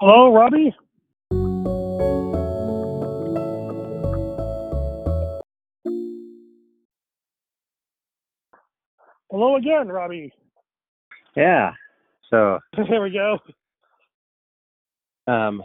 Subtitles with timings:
[0.00, 0.72] Hello, Robbie.
[9.30, 10.32] Hello again, Robbie.
[11.36, 11.72] Yeah.
[12.30, 13.38] So There we go.
[15.26, 15.60] um,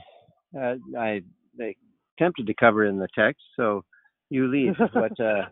[0.60, 1.21] uh, I,
[1.62, 1.75] I
[2.18, 3.84] attempted to cover in the text, so
[4.32, 4.73] you lead.
[4.94, 5.12] What?
[5.20, 5.50] Uh,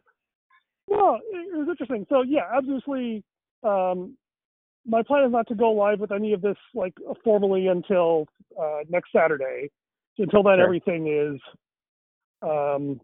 [0.88, 2.08] Well, it, it was interesting.
[2.10, 3.24] So yeah, obviously,
[3.64, 4.18] um,
[4.86, 6.94] my plan is not to go live with any of this like
[7.24, 8.28] formally until
[8.60, 9.70] uh, next Saturday.
[10.18, 10.64] Until then, Sure.
[10.66, 11.40] everything is
[12.42, 13.00] um,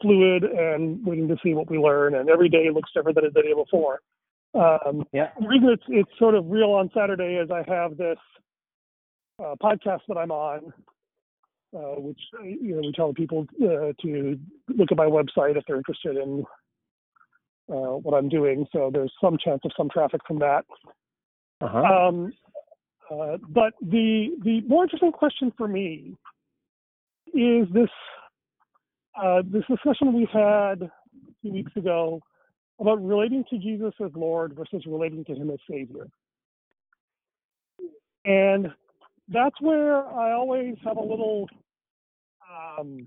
[0.00, 2.14] fluid and waiting to see what we learn.
[2.14, 4.00] And every day looks different than the day before.
[4.54, 5.30] Um, yeah.
[5.40, 8.18] the reason it's it's sort of real on Saturday is I have this
[9.42, 10.72] uh, podcast that I'm on,
[11.76, 14.38] uh, which you know we tell people uh, to
[14.68, 16.44] look at my website if they're interested in
[17.68, 18.64] uh, what I'm doing.
[18.72, 20.64] So there's some chance of some traffic from that.
[21.64, 22.08] Uh huh.
[22.08, 22.32] Um,
[23.10, 26.14] uh, but the the more interesting question for me
[27.32, 27.88] is this
[29.20, 30.90] uh, this discussion we had a
[31.40, 32.20] few weeks ago
[32.80, 36.06] about relating to Jesus as Lord versus relating to Him as Savior,
[38.26, 38.68] and
[39.28, 41.48] that's where I always have a little
[42.78, 43.06] um,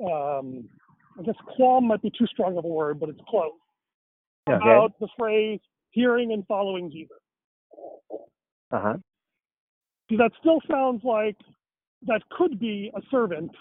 [0.00, 0.68] um,
[1.18, 3.52] I guess qualm might be too strong of a word, but it's close
[4.48, 4.56] Okay.
[4.56, 7.16] about the phrase hearing and following Jesus.
[8.70, 8.96] Uh huh.
[10.10, 11.36] That still sounds like
[12.06, 13.52] that could be a servant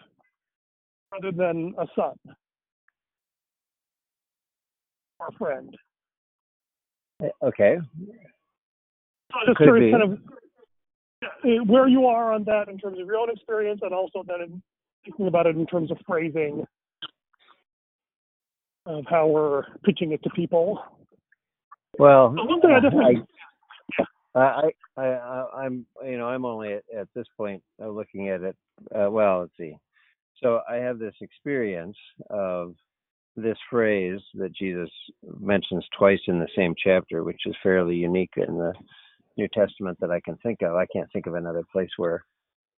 [1.12, 2.16] rather than a son
[5.20, 5.76] or a friend.
[7.44, 7.78] Okay.
[9.32, 10.00] So just Could curious be.
[10.00, 10.20] kind of
[11.24, 14.42] uh, where you are on that in terms of your own experience and also then
[14.42, 14.62] in
[15.06, 16.66] thinking about it in terms of phrasing
[18.86, 20.82] of how we're pitching it to people.
[22.00, 22.80] Well, one thing I
[24.36, 28.42] I, I, I, I'm, you know, I'm only at, at this point uh, looking at
[28.42, 28.56] it.
[28.96, 29.76] Uh, well, let's see.
[30.42, 31.98] So I have this experience
[32.30, 32.76] of
[33.36, 34.90] this phrase that Jesus
[35.40, 38.74] mentions twice in the same chapter, which is fairly unique in the
[39.38, 40.76] New Testament that I can think of.
[40.76, 42.24] I can't think of another place where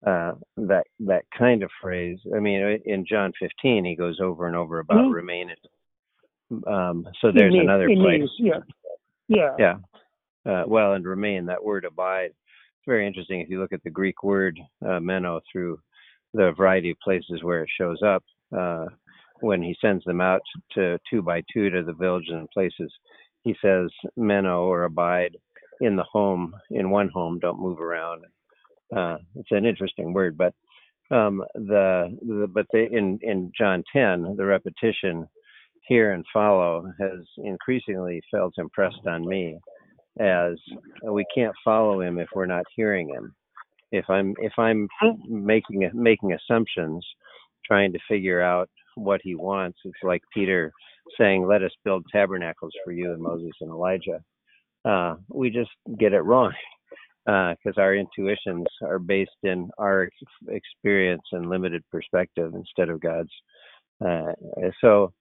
[0.06, 2.18] uh, that that kind of phrase.
[2.36, 5.14] I mean, in John 15, he goes over and over about Mhm.
[5.14, 5.52] remain.
[6.66, 8.30] Um, so there's another place.
[8.38, 8.60] yeah.
[9.32, 9.56] Yeah.
[9.60, 9.76] Yeah.
[10.46, 12.32] Uh, well, and remain, that word abide.
[12.32, 15.80] It's very interesting if you look at the Greek word uh, meno through
[16.34, 18.24] the variety of places where it shows up.
[18.58, 18.86] Uh,
[19.42, 20.42] when he sends them out
[20.74, 22.92] to two by two to the villages and places,
[23.44, 25.38] he says meno or abide
[25.82, 28.24] in the home, in one home, don't move around.
[28.96, 30.54] Uh, it's an interesting word, but
[31.12, 35.28] um, the, the but the, in in John 10, the repetition
[35.88, 39.58] hear and follow has increasingly felt impressed on me
[40.20, 40.56] as
[41.04, 43.34] we can't follow him if we're not hearing him.
[43.92, 44.88] If I'm if I'm
[45.28, 47.06] making making assumptions,
[47.66, 50.72] trying to figure out what he wants, it's like Peter
[51.20, 54.22] saying, "Let us build tabernacles for you and Moses and Elijah."
[54.86, 56.54] Uh, we just get it wrong
[57.26, 60.10] because our intuitions are based in our
[60.48, 63.32] experience and limited perspective instead of God's.
[64.04, 64.32] Uh,
[64.80, 65.14] so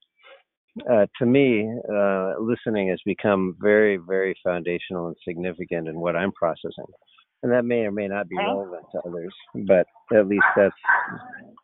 [0.89, 6.33] uh, to me, uh, listening has become very, very foundational and significant in what I'm
[6.33, 6.87] processing,
[7.43, 9.35] and that may or may not be relevant to others,
[9.67, 9.87] but
[10.17, 10.75] at least that's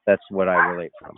[0.07, 1.15] that's what I relate from.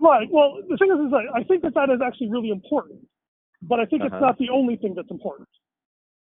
[0.00, 0.28] Right.
[0.30, 3.06] Well, the thing is, is I, I think that that is actually really important,
[3.62, 4.20] but I think it's Uh-huh.
[4.26, 5.48] not the only thing that's important.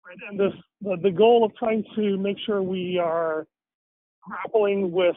[0.05, 0.17] Right.
[0.29, 3.47] And this the, the goal of trying to make sure we are
[4.23, 5.15] grappling with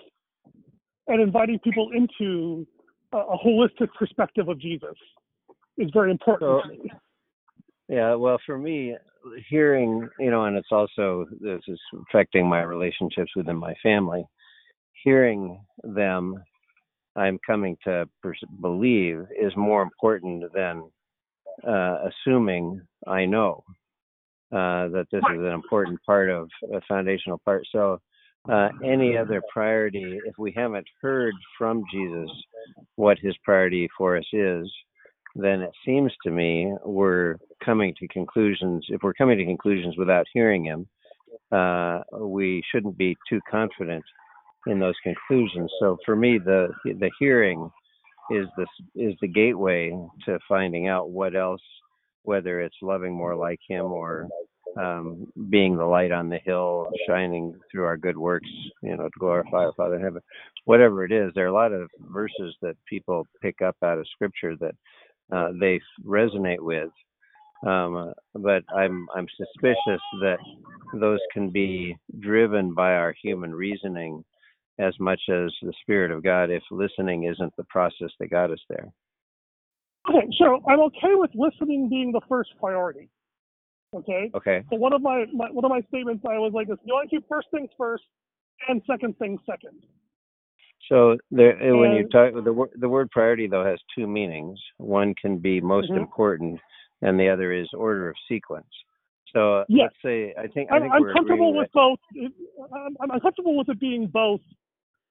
[1.08, 2.66] and inviting people into
[3.14, 4.96] a, a holistic perspective of Jesus
[5.78, 6.92] is very important So- to me.
[7.86, 8.96] Yeah, well, for me,
[9.50, 14.24] hearing, you know, and it's also this is affecting my relationships within my family.
[15.02, 16.42] Hearing them,
[17.14, 20.90] I'm coming to pers- believe is more important than
[21.66, 23.62] uh, assuming I know
[24.50, 27.66] uh, that this is an important part of a foundational part.
[27.70, 28.00] So,
[28.50, 32.28] uh, any other priority, if we haven't heard from Jesus
[32.96, 34.70] what his priority for us is,
[35.34, 38.84] then it seems to me we're coming to conclusions.
[38.88, 40.86] If we're coming to conclusions without hearing him,
[41.50, 44.04] uh, we shouldn't be too confident
[44.66, 45.70] in those conclusions.
[45.80, 47.70] So for me, the the hearing
[48.30, 49.90] is the is the gateway
[50.26, 51.62] to finding out what else,
[52.22, 54.28] whether it's loving more like him or
[54.76, 58.48] um, being the light on the hill, shining through our good works,
[58.82, 60.22] you know, to glorify our Father in heaven.
[60.64, 64.06] Whatever it is, there are a lot of verses that people pick up out of
[64.08, 64.74] Scripture that
[65.32, 66.90] uh, they resonate with,
[67.66, 70.38] Um, but I'm I'm suspicious that
[71.00, 74.24] those can be driven by our human reasoning
[74.78, 78.58] as much as the Spirit of God if listening isn't the process that got us
[78.68, 78.92] there.
[80.08, 83.08] Okay, so I'm okay with listening being the first priority.
[83.94, 84.30] Okay.
[84.34, 84.64] Okay.
[84.70, 87.08] So one of my, my one of my statements I was like this: you want
[87.08, 88.04] to keep first things first
[88.68, 89.82] and second things second.
[90.88, 94.58] So there, when you talk, the word the word priority though has two meanings.
[94.78, 95.96] One can be most Mhm.
[95.96, 96.60] important,
[97.02, 98.66] and the other is order of sequence.
[99.32, 99.84] So uh, Yes.
[99.84, 101.98] let's say I think I I'm comfortable with both.
[102.72, 104.40] I'm, I'm comfortable with it being both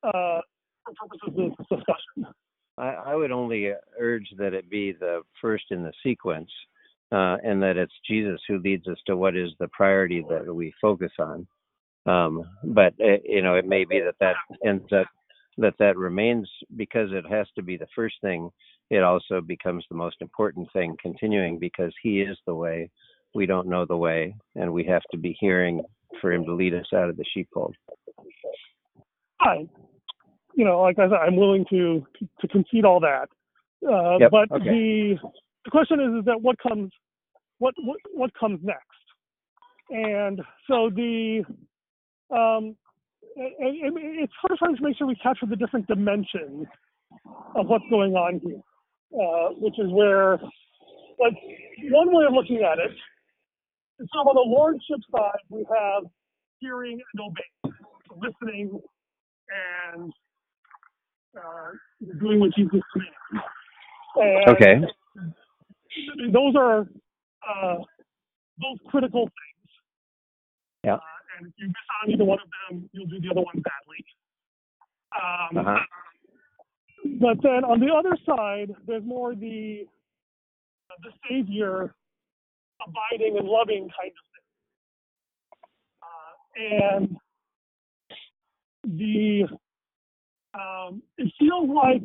[0.04, 0.42] uh,
[0.86, 2.34] for purposes of this discussion.
[2.78, 6.50] I, I would only urge that it be the first in the sequence,
[7.14, 10.74] uh, and that it's Jesus who leads us to what is the priority that we
[10.82, 11.48] focus on.
[12.06, 15.06] Um, but uh, you know, it may be that that ends up
[15.60, 18.50] that that remains because it has to be the first thing.
[18.90, 22.90] It also becomes the most important thing, continuing because He is the way.
[23.36, 25.84] We don't know the way, and we have to be hearing
[26.20, 27.76] for Him to lead us out of the sheepfold.
[29.44, 29.70] Fine.
[30.56, 32.06] You know, like I said, I'm willing to
[32.42, 33.30] to concede all that.
[33.88, 34.66] Uh, Yep, but okay.
[34.66, 35.16] the
[35.66, 36.92] the question is, is that what comes
[37.64, 39.06] what what what comes next?
[39.90, 41.44] And so the
[42.30, 42.76] um,
[43.38, 46.68] and, and it's hard trying to make sure we capture the different dimensions
[47.56, 48.62] of what's going on here,
[49.14, 50.34] uh, which is where,
[51.20, 51.34] like,
[51.90, 52.92] one way of looking at it
[54.00, 56.04] is so on the lordship side, we have
[56.60, 57.78] hearing and obeying,
[58.10, 58.80] so listening
[59.94, 60.12] and
[61.38, 63.46] uh, doing what Jesus commands.
[64.18, 64.76] And Okay.
[66.34, 66.88] those are
[67.48, 67.78] uh,
[68.58, 69.72] both critical things.
[70.84, 70.96] Yeah.
[70.96, 71.00] Uh,
[71.40, 74.06] and if you miss on either one of them, you'll do the other one badly.
[75.16, 75.80] Um, Uh-huh.
[77.20, 79.86] But then on the other side, there's more the
[81.02, 81.94] the Savior
[82.86, 84.48] abiding and loving kind of thing.
[86.04, 87.18] Uh, and
[88.98, 89.48] the
[90.54, 92.04] um, it feels like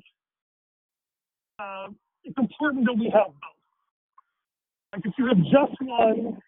[1.59, 1.89] uh,
[2.25, 3.58] it's important that we have both.
[4.99, 6.39] Like if you have just one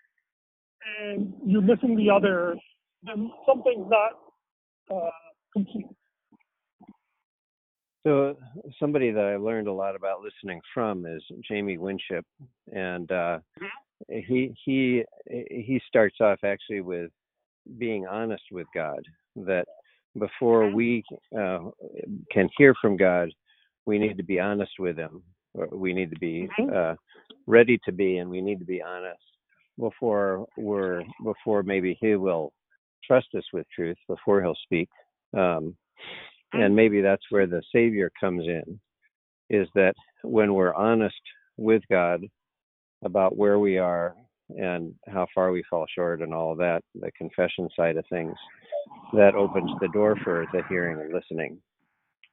[1.01, 2.57] and you're missing the other,
[3.05, 4.13] then something's not
[4.93, 5.11] uh,
[5.53, 5.87] complete.
[8.05, 8.37] So
[8.81, 12.25] somebody that I learned a lot about listening from is Jamie Winship,
[12.75, 13.39] and uh,
[14.09, 17.13] he he he starts off actually with
[17.79, 19.01] being honest with God.
[19.37, 19.67] That
[20.19, 21.05] before we
[21.39, 21.71] uh,
[22.33, 23.29] can hear from God,
[23.87, 25.23] we need to be honest with Him.
[25.71, 26.75] We need to be Mhm.
[26.75, 26.97] uh,
[27.47, 29.19] ready to be, and we need to be honest
[29.79, 32.53] before we're before maybe He will
[33.05, 34.89] trust us with truth before He'll speak.
[35.37, 35.77] Um,
[36.53, 38.81] and maybe that's where the savior comes in
[39.49, 41.21] is that when we're honest
[41.57, 42.21] with god
[43.05, 44.15] about where we are
[44.57, 48.35] and how far we fall short and all that the confession side of things
[49.13, 51.59] that opens the door for the hearing and listening.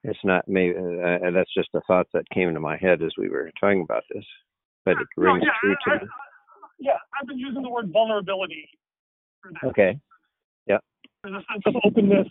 [0.03, 3.29] It's not maybe uh, that's just a thought that came to my head as we
[3.29, 4.23] were talking about this
[4.87, 6.11] but it No, rings yeah, true I, to me
[6.79, 8.69] yeah, I've been using the word vulnerability
[9.41, 9.67] for that.
[9.69, 9.99] okay
[10.67, 10.77] Yeah.
[11.23, 12.27] There's a sense of openness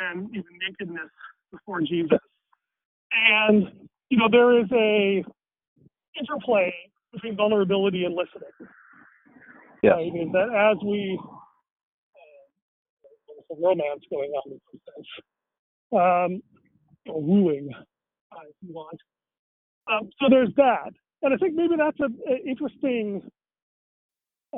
[0.00, 1.10] and even nakedness
[1.52, 2.18] before Jesus.
[3.12, 5.24] And, you know, there is a
[6.18, 6.74] interplay
[7.12, 8.50] between vulnerability and listening.
[9.82, 9.92] Yeah.
[9.92, 10.06] Right?
[10.08, 11.18] Is that as we,
[13.50, 15.08] uh, romance going on in some sense,
[15.92, 16.42] um,
[17.14, 17.68] or wooing,
[18.32, 18.98] uh, if you want.
[19.92, 20.92] Um, so there's that.
[21.24, 23.22] And I think maybe that's an interesting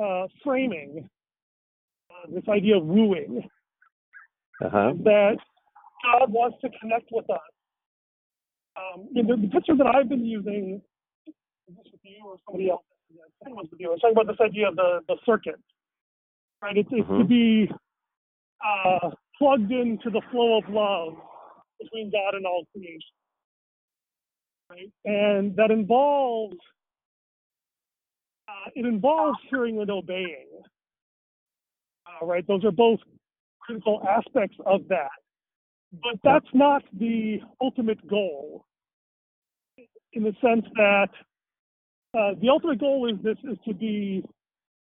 [0.01, 1.09] uh, framing,
[2.11, 3.49] uh, this idea of wooing,
[4.63, 5.37] uh-huh that
[6.03, 7.39] God wants to connect with us.
[8.75, 10.81] Um, the, the picture that I've been using,
[11.69, 12.83] this with you or somebody else?
[13.45, 13.87] I was with you.
[13.87, 15.59] I was talking about this idea of the, the circuit,
[16.61, 16.77] right?
[16.77, 17.29] It's, it's to Mhm.
[17.29, 17.71] be
[18.65, 21.15] uh, plugged into the flow of love
[21.79, 23.15] between God and all creation,
[25.05, 26.57] And that involves
[28.47, 30.47] uh, it involves hearing and obeying,
[32.07, 32.45] uh, right?
[32.47, 32.99] Those are both
[33.59, 35.11] critical aspects of that,
[35.91, 38.65] but that's not the ultimate goal.
[40.13, 41.09] In the sense that
[42.17, 44.23] uh, the ultimate goal is this is to be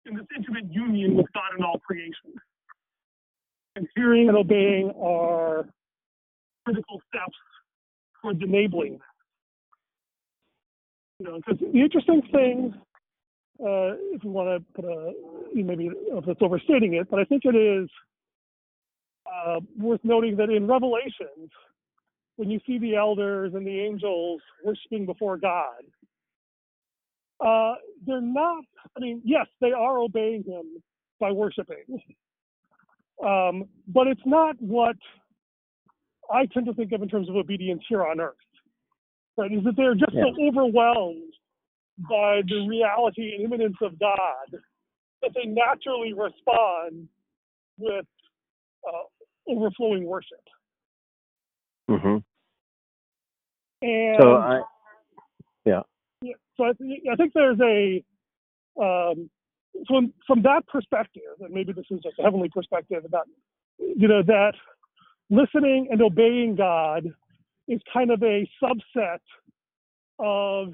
[0.06, 2.34] in this intimate union with God and all creation.
[3.76, 5.68] And hearing and obeying are
[6.66, 7.36] critical steps
[8.22, 9.17] towards enabling that.
[11.20, 12.74] You know, because the interesting thing,
[13.60, 15.14] uh, if you want to put a,
[15.54, 17.90] maybe if it's overstating it, but I think it is
[19.26, 21.50] uh, worth noting that in Revelations,
[22.36, 25.84] when you see the elders and the angels worshiping before God,
[27.40, 28.64] Uh, they're not.
[28.96, 30.66] I mean, yes, they are obeying him
[31.20, 31.86] by worshiping,
[33.24, 34.98] um, but it's not what
[36.32, 38.47] I tend to think of in terms of obedience here on earth.
[39.38, 39.52] Right?
[39.52, 40.24] Is that they're just Yeah.
[40.24, 41.34] so overwhelmed
[42.10, 44.62] by the reality and imminence of God
[45.22, 47.08] that they naturally respond
[47.78, 48.06] with
[48.88, 49.04] uh,
[49.48, 50.42] overflowing worship.
[51.88, 52.18] hmm
[53.82, 54.62] And So I,
[56.22, 58.04] Yeah, so I, th- I think there's a
[58.82, 59.30] um,
[59.88, 63.28] from from that perspective, and maybe this is just a heavenly perspective about
[63.80, 64.54] you know that
[65.30, 67.14] listening and obeying God
[67.68, 69.20] is kind of a subset
[70.20, 70.74] of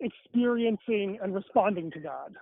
[0.00, 2.34] experiencing and responding to God.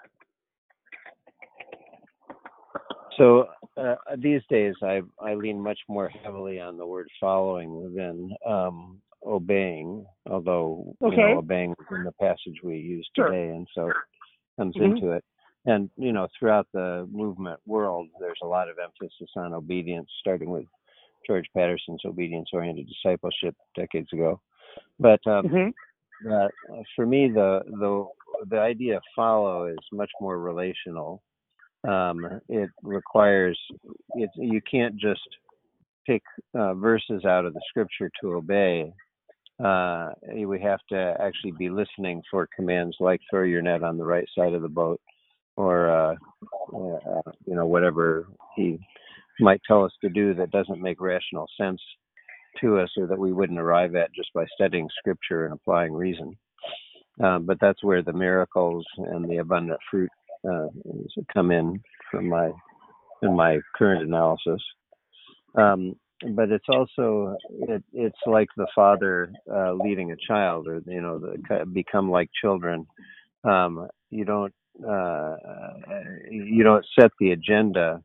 [3.16, 8.30] So uh, these days, I I lean much more heavily on the word following than
[8.46, 10.04] um, obeying.
[10.28, 13.30] Although you know, obeying is in the passage we use Sure.
[13.30, 13.90] today, and so
[14.58, 14.96] comes Mhm.
[14.96, 15.24] into it.
[15.64, 20.50] And you know, throughout the movement world, there's a lot of emphasis on obedience, starting
[20.50, 20.66] with
[21.26, 24.40] George Patterson's obedience-oriented discipleship decades ago.
[24.98, 25.74] But um, Mhm.
[26.30, 26.48] uh,
[26.94, 28.06] for me, the the
[28.46, 31.22] the idea of follow is much more relational.
[31.84, 33.58] Um, it requires
[34.14, 35.28] it, you can't just
[36.06, 36.22] pick
[36.54, 38.92] uh, verses out of the scripture to obey.
[39.62, 44.04] Uh, we have to actually be listening for commands like throw your net on the
[44.04, 45.00] right side of the boat,
[45.56, 46.14] or uh,
[46.74, 48.78] uh, you know whatever he
[49.40, 51.80] might tell us to do that doesn't make rational sense
[52.60, 56.36] to us, or that we wouldn't arrive at just by studying scripture and applying reason.
[57.22, 60.10] Um, but that's where the miracles and the abundant fruit
[60.48, 60.68] uh,
[61.32, 62.50] come in from my
[63.22, 64.62] in my current analysis.
[65.54, 65.96] Um,
[66.34, 71.18] but it's also it, it's like the father uh, leading a child, or you know,
[71.18, 72.86] the, become like children.
[73.44, 74.52] Um, you don't
[74.86, 75.36] uh,
[76.30, 78.02] you don't set the agenda.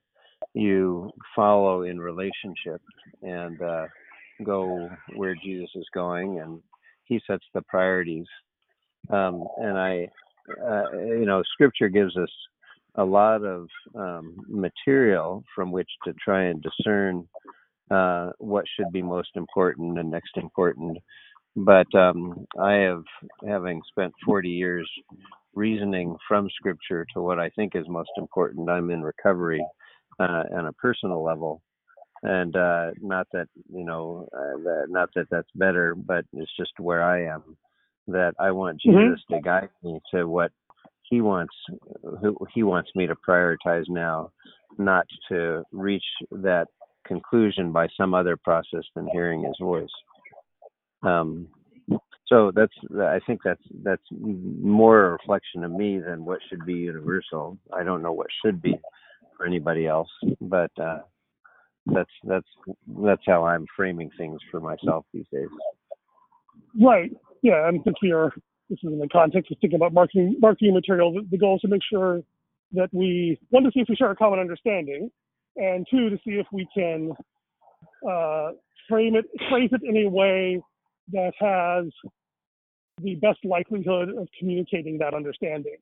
[0.53, 2.81] You follow in relationship
[3.21, 3.85] and uh,
[4.43, 6.61] go where Jesus is going, and
[7.05, 8.25] He sets the priorities.
[9.09, 10.07] Um, and I,
[10.63, 12.29] uh, you know, Scripture gives us
[12.95, 17.27] a lot of um, material from which to try and discern
[17.89, 20.97] uh, what should be most important and next important.
[21.55, 23.03] But um, I have,
[23.45, 24.89] having spent 40 years
[25.53, 29.65] reasoning from Scripture to what I think is most important, I'm in recovery
[30.21, 31.61] uh, on a personal level.
[32.23, 36.79] And uh, not that you know, uh, that, not that that's better, but it's just
[36.79, 37.57] where I am.
[38.07, 39.35] That I want Jesus Mhm.
[39.35, 40.51] to guide me to what
[41.03, 41.55] He wants,
[42.21, 44.31] who He wants me to prioritize now,
[44.77, 46.67] not to reach that
[47.05, 49.95] conclusion by some other process than hearing His voice.
[51.01, 51.47] Um,
[52.27, 56.75] so that's I think that's that's more a reflection of me than what should be
[56.75, 57.57] universal.
[57.73, 58.79] I don't know what should be
[59.41, 60.99] for anybody else, but uh,
[61.87, 62.47] that's that's
[63.03, 65.47] that's how I'm framing things for myself these days.
[66.79, 67.11] Right.
[67.41, 68.31] Yeah, and since we are
[68.69, 71.61] this is in the context of thinking about marketing marketing material, the, the goal is
[71.61, 72.21] to make sure
[72.73, 75.09] that we one to see if we share a common understanding,
[75.55, 77.11] and two to see if we can
[78.07, 78.51] uh,
[78.87, 80.61] frame it phrase it in a way
[81.11, 81.85] that has
[83.01, 85.77] the best likelihood of communicating that understanding.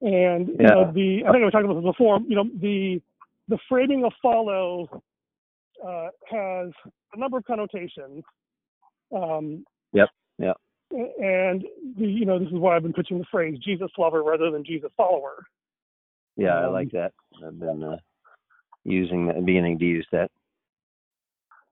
[0.00, 2.20] And you know, the I think I was talking about this before.
[2.26, 3.00] You know, the
[3.48, 5.02] the framing of follow
[5.84, 6.70] uh, has
[7.14, 8.22] a number of connotations.
[9.14, 9.64] Um,
[9.94, 10.10] Yep.
[10.38, 10.56] Yep.
[10.90, 11.64] and
[11.96, 14.64] the, you know, this is why I've been pitching the phrase Jesus lover rather than
[14.64, 15.46] Jesus follower.
[16.36, 17.12] Yeah, I Um, like that.
[17.44, 17.96] I've been uh,
[18.84, 20.30] using that, beginning to use that.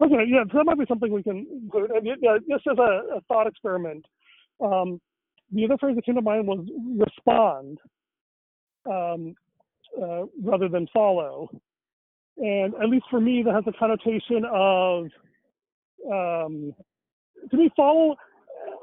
[0.00, 1.90] Okay, yeah, so that might be something we can include.
[1.90, 4.04] And yeah, just as a, a thought experiment,
[4.61, 5.00] um,
[5.52, 6.66] the other phrase that came to mind was
[6.99, 7.78] respond
[8.90, 9.35] um,
[10.00, 11.49] uh, rather than follow.
[12.38, 15.05] And at least for me, that has a connotation of,
[16.11, 16.75] um,
[17.50, 18.14] to me, follow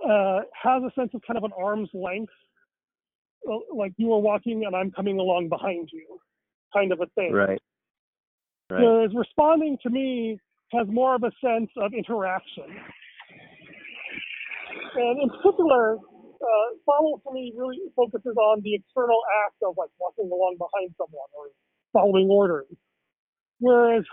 [0.10, 2.34] uh, has a sense of kind of an arm's length,
[3.74, 6.20] like you are walking and I'm coming along behind you,
[6.74, 7.34] kind of a thing.
[7.34, 7.62] Right.
[8.70, 8.82] Right.
[8.82, 10.40] Whereas responding to me
[10.72, 12.66] has more of a sense of interaction.
[14.96, 15.98] And in particular,
[16.44, 20.94] uh, follow for me really focuses on the external act of like walking along behind
[20.98, 21.48] someone or
[21.94, 22.68] following orders.
[23.60, 24.04] Whereas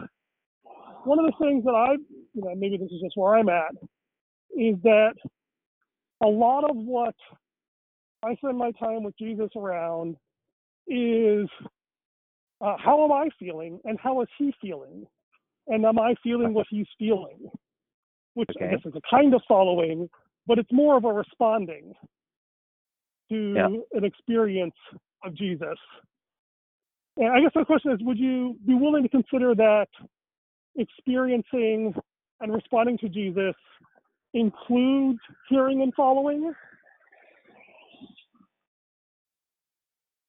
[1.04, 1.92] one of the things that I,
[2.34, 3.72] you know, maybe this is just where I'm at,
[4.56, 5.14] is that
[6.22, 7.14] a lot of what
[8.24, 10.16] I spend my time with Jesus around
[10.86, 11.48] is
[12.60, 15.06] uh, how am I feeling and how is he feeling?
[15.68, 17.50] And am I feeling what he's feeling?
[18.34, 20.08] Which I guess is a kind of following,
[20.46, 21.94] but it's more of a responding.
[23.30, 23.68] To Yeah.
[23.92, 24.74] an experience
[25.24, 25.78] of Jesus.
[27.16, 29.88] And I guess my question is, would you be willing to consider that
[30.76, 31.94] experiencing
[32.40, 33.54] and responding to Jesus
[34.34, 36.52] includes hearing and following?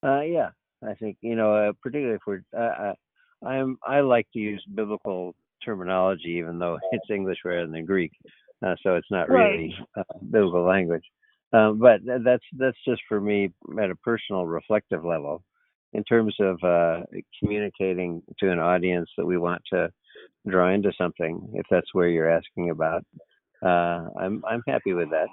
[0.04, 0.50] Uh, yeah,
[0.86, 2.94] I think you know, uh, particularly if we're, uh,
[3.42, 8.12] I, I'm, I like to use biblical terminology, even though it's English rather than Greek,
[8.66, 9.52] uh, so it's not Right.
[9.52, 11.04] really uh, biblical language.
[11.52, 13.50] Um, but that's that's just for me
[13.82, 15.44] at a personal, reflective level.
[15.94, 17.00] In terms of uh,
[17.38, 19.90] communicating to an audience that we want to
[20.48, 23.04] draw into something, if that's where you're asking about,
[23.62, 25.28] uh, I'm I'm happy with that.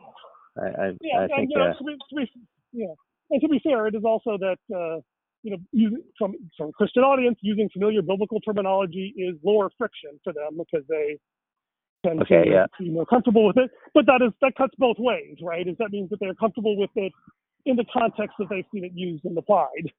[0.57, 2.31] I I, Yeah, I and, think you know, uh, to be, to be,
[2.73, 2.93] yeah.
[3.31, 4.99] And to be fair, it is also that uh,
[5.43, 10.19] you know, using, from from a Christian audience, using familiar biblical terminology is lower friction
[10.23, 11.17] for them because they
[12.05, 12.65] tend Okay, to yeah.
[12.79, 13.71] be more comfortable with it.
[13.93, 15.67] But that is that cuts both ways, right?
[15.67, 17.11] Is that means that they're comfortable with it
[17.65, 19.91] in the context that they've seen it used and applied.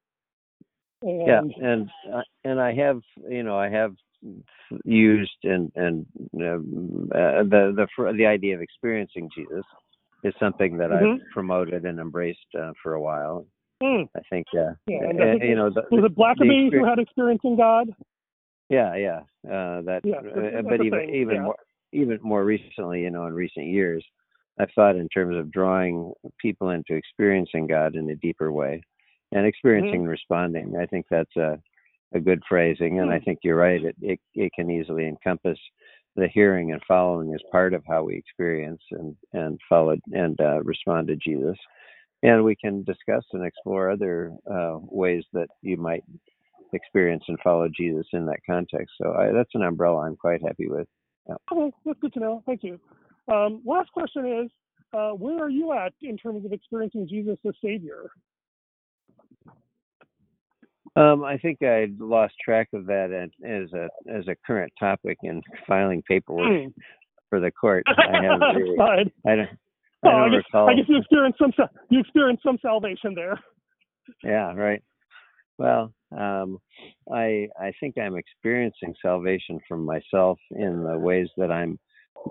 [1.03, 3.95] And, yeah and uh, and i have you know i have
[4.85, 6.05] used and and
[6.35, 9.65] uh, the the the idea of experiencing jesus
[10.23, 11.13] is something that Mhm.
[11.13, 13.47] i've promoted and embraced uh, for a while
[13.81, 16.85] Mm, i think uh, Yeah, and I think you know the, was it Blackaby who
[16.85, 17.89] had experiencing God?
[18.69, 21.41] yeah yeah uh that Yeah, uh, but even thing, even yeah.
[21.41, 21.55] more
[21.93, 24.03] even more recently you know in recent years
[24.59, 28.81] i've thought in terms of drawing people into experiencing god in a deeper way
[29.33, 30.75] and experiencing and responding.
[30.79, 31.59] I think that's a
[32.13, 33.23] a good phrasing and i Hmm.
[33.23, 33.83] think you're right.
[33.83, 35.57] It, it it can easily encompass
[36.17, 40.61] the hearing and following as part of how we experience and and follow and uh,
[40.63, 41.57] respond to jesus.
[42.23, 46.03] And we can discuss and explore other uh, ways that you might
[46.73, 48.93] experience and follow jesus in that context.
[49.01, 50.87] So I, that's an umbrella i'm quite happy with
[51.51, 52.43] Okay, that's good to know.
[52.45, 52.79] Thank you.
[53.31, 54.51] Um, last question is,
[54.93, 58.09] uh, where are you at in terms of experiencing Jesus as Savior?
[60.95, 63.11] Um, I think I lost track of that
[63.45, 66.67] as, a as a current topic in filing paperwork Hmm.
[67.29, 67.83] for the court.
[67.87, 68.77] I haven't really.
[68.79, 69.49] I don't.
[70.03, 70.69] Oh, I I don't guess, recall.
[70.69, 71.53] I guess you experienced some
[71.89, 73.39] you experienced some salvation there.
[74.23, 74.83] Yeah, right.
[75.57, 76.59] Well, um,
[77.11, 81.79] I I think I'm experiencing salvation from myself in the ways that I'm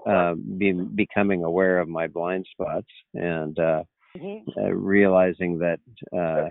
[0.07, 3.83] uh, be, becoming aware of my blind spots and uh,
[4.17, 4.45] Mhm.
[4.57, 5.81] uh, realizing that
[6.17, 6.51] uh,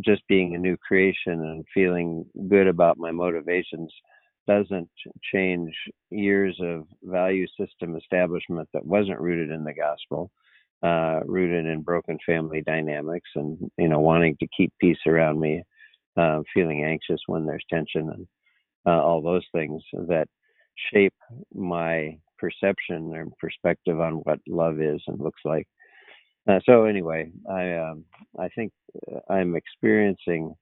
[0.00, 3.92] just being a new creation and feeling good about my motivations
[4.46, 4.90] doesn't
[5.32, 5.72] change
[6.10, 10.30] years of value system establishment that wasn't rooted in the gospel,
[10.82, 15.62] uh, rooted in broken family dynamics and you know wanting to keep peace around me,
[16.18, 18.26] uh, feeling anxious when there's tension and
[18.86, 20.26] uh, all those things that
[20.92, 21.14] shape
[21.54, 25.66] my perception and perspective on what love is and looks like.
[26.48, 28.04] Uh, so anyway, I um,
[28.38, 28.72] I think
[29.12, 30.54] uh, I'm experiencing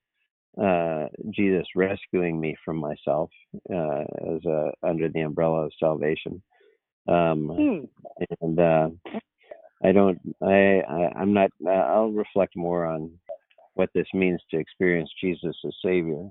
[0.61, 3.31] uh, Jesus rescuing me from myself
[3.73, 6.43] uh, as a, under the umbrella of salvation.
[7.09, 7.85] Um, Hmm.
[8.41, 8.89] and uh,
[9.85, 10.19] I don't.
[10.43, 11.51] I, I I'm not.
[11.65, 13.13] Uh, I'll reflect more on
[13.77, 16.29] what this means to experience Jesus as Savior.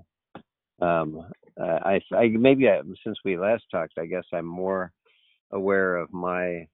[0.82, 1.26] Um,
[1.58, 4.92] uh, I, I maybe I, since we last talked, I guess I'm more
[5.52, 6.66] aware of my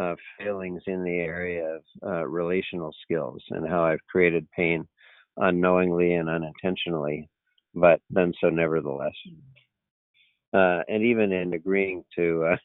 [0.00, 4.86] uh, failings in the area of uh, relational skills and how I've created pain
[5.36, 7.28] unknowingly and unintentionally,
[7.74, 9.12] but done so nevertheless.
[10.52, 12.56] Uh, and even in agreeing to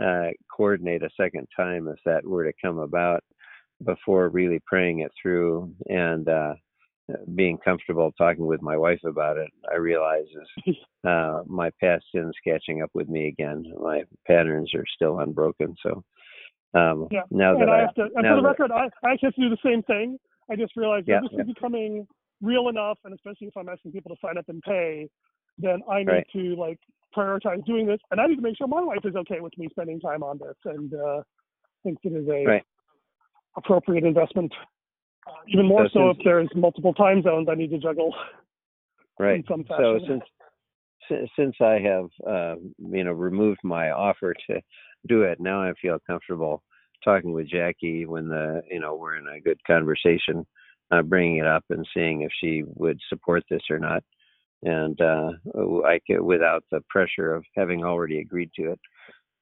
[0.00, 3.22] uh, uh, coordinate a second time, if that were to come about,
[3.84, 6.28] before really praying it through and
[7.34, 10.24] being comfortable talking with my wife about it, I realize
[10.66, 13.64] is uh, my past sins catching up with me again.
[13.80, 15.74] My patterns are still unbroken.
[15.82, 16.02] So
[16.74, 17.22] um, Yeah.
[17.30, 19.20] now that and I I, have to, and for the that- record, I, I have
[19.34, 20.18] to do the same thing.
[20.50, 21.42] I just realized Yeah, that this yeah.
[21.44, 22.06] is becoming
[22.40, 25.08] real enough, and especially if I'm asking people to sign up and pay,
[25.58, 26.26] then I need Right.
[26.32, 26.78] to like
[27.16, 29.68] prioritize doing this, and I need to make sure my wife is okay with me
[29.70, 31.22] spending time on this, and uh,
[31.84, 32.64] thinks it is a Right.
[33.56, 34.52] appropriate investment.
[35.48, 38.14] Even more So so if there's multiple time zones I need to juggle
[39.18, 39.44] right.
[39.46, 40.22] So since
[41.36, 44.60] since I have uh, you know removed my offer to
[45.08, 46.62] do it, now I feel comfortable
[47.04, 50.46] talking with Jackie when the you know we're in a good conversation,
[50.90, 54.02] uh, bringing it up and seeing if she would support this or not,
[54.62, 55.30] and uh,
[55.84, 58.80] I could, without the pressure of having already agreed to it,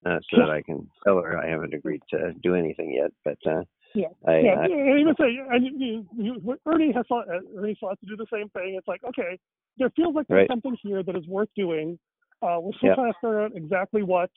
[0.07, 3.39] uh, so that I can tell her I haven't agreed to do anything yet, but.
[3.51, 3.63] Uh,
[3.95, 4.09] Yeah.
[4.27, 7.99] I, yeah, I, and even say, and you, you, Ernie has thought, uh, Ernie thought
[8.01, 8.75] to do the same thing.
[8.79, 9.39] It's like, okay,
[9.79, 10.51] there feels like there's Right.
[10.51, 11.99] something here that is worth doing.
[12.43, 12.95] Uh, we're still Yeah.
[12.95, 14.31] trying to figure out exactly what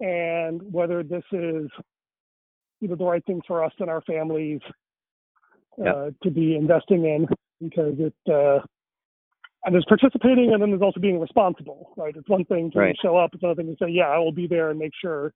[0.00, 1.70] and whether this is
[2.80, 4.60] either the right thing for us and our families
[5.84, 7.26] uh, to be investing in
[7.60, 8.60] because it uh,
[9.64, 12.14] and there's participating and then there's also being responsible, right?
[12.16, 12.96] It's one thing to Right.
[13.02, 15.32] show up, it's another thing to say, yeah, I will be there and make sure.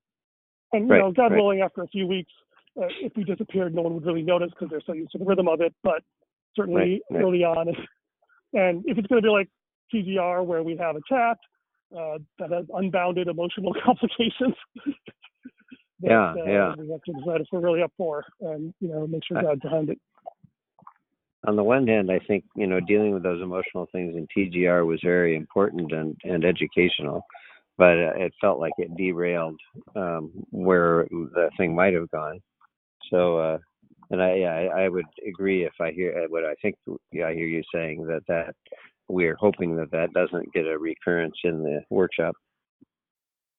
[0.72, 1.36] And you Right, know, God right.
[1.36, 2.32] willing, after a few weeks,
[2.80, 5.24] uh, if we disappeared, no one would really notice because they're so used to the
[5.24, 5.74] rhythm of it.
[5.82, 6.02] But
[6.56, 7.24] certainly Right, right.
[7.24, 7.76] early on, if,
[8.52, 9.48] and if it's going to be like
[9.94, 11.38] TGR where we have a chat
[11.96, 14.54] uh, that has unbounded emotional complications.
[16.00, 16.74] that, Yeah, uh, yeah.
[16.78, 19.60] We have to decide if we're really up for, and you know, make sure God's
[19.60, 19.98] behind it.
[21.46, 24.86] on the one hand, I think you know dealing with those emotional things in TGR
[24.86, 27.22] was very important and and educational,
[27.78, 29.58] but uh, it felt like it derailed
[29.96, 32.40] um, where the thing might have gone.
[33.10, 33.58] So, uh,
[34.10, 36.76] and I yeah, I, I would agree if I hear uh, what I think
[37.12, 38.54] yeah, I hear you saying that that
[39.08, 42.34] we're hoping that that doesn't get a recurrence in the workshop.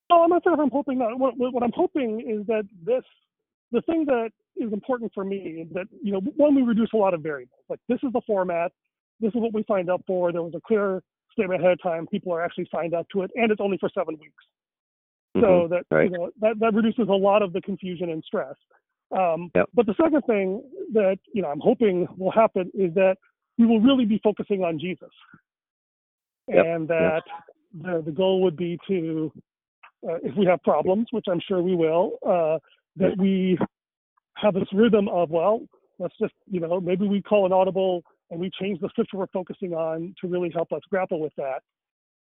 [0.10, 1.18] No, I'm not sure if I'm hoping that.
[1.18, 3.04] What, what I'm hoping is that this,
[3.72, 6.98] the thing that is important for me is that, you know, one, we reduce a
[6.98, 7.60] lot of variables.
[7.70, 8.74] Like, this is the format,
[9.22, 10.34] this is what we signed up for.
[10.34, 12.08] There was a clear statement ahead of time.
[12.08, 14.44] People are actually signed up to it, and it's only for seven weeks.
[15.36, 16.12] So Mhm, that, right.
[16.12, 18.56] you know, that, that reduces a lot of the confusion and stress.
[19.16, 19.70] Um, Yep.
[19.74, 23.18] But the second thing that, you know, I'm hoping will happen is that
[23.58, 25.10] we will really be focusing on Jesus.
[26.48, 27.24] Yep, And that
[27.74, 29.32] the, the goal would be to,
[30.08, 32.58] uh, if we have problems, which I'm sure we will, uh,
[32.98, 33.58] that we
[34.36, 35.62] have this rhythm of, well,
[36.00, 39.28] let's just, you know, maybe we call an audible and we change the scripture we're
[39.28, 41.62] focusing on to really help us grapple with that.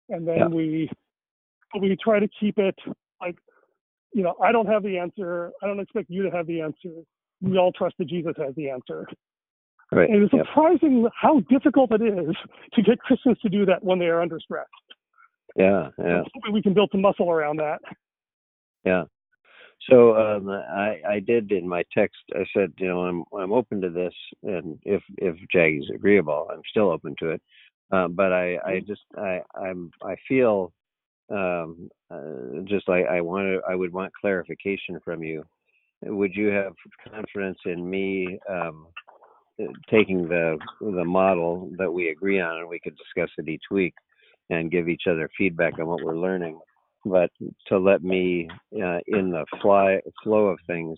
[0.10, 0.90] And then we
[1.80, 2.76] we try to keep it
[3.22, 3.36] like,
[4.14, 5.52] you know, I don't have the answer.
[5.62, 7.04] I don't expect you to have the answer.
[7.42, 9.08] We all trust that Jesus has the answer.
[9.92, 10.10] Right.
[10.10, 12.36] And it's surprising how difficult it is
[12.74, 14.68] to get Christians to do that when they are under stress.
[15.56, 15.90] Yeah.
[15.98, 16.24] Yeah.
[16.34, 17.80] Hopefully we can build some muscle around that.
[18.86, 19.06] Yeah.
[19.90, 22.18] So um, I I did in my text.
[22.36, 26.62] I said, you know, I'm I'm open to this, and if if Jackie's agreeable, I'm
[26.70, 27.42] still open to it.
[27.92, 30.74] Uh, but I I just I I'm I feel
[31.32, 35.44] um, uh, just like I want to I would want clarification from you.
[36.02, 36.74] Would you have
[37.12, 38.88] confidence in me um,
[39.62, 43.66] uh, taking the the model that we agree on, and we could discuss it each
[43.70, 43.94] week,
[44.50, 46.60] and give each other feedback on what we're learning?
[47.06, 47.30] but
[47.68, 50.98] to let me uh, in the fly flow of things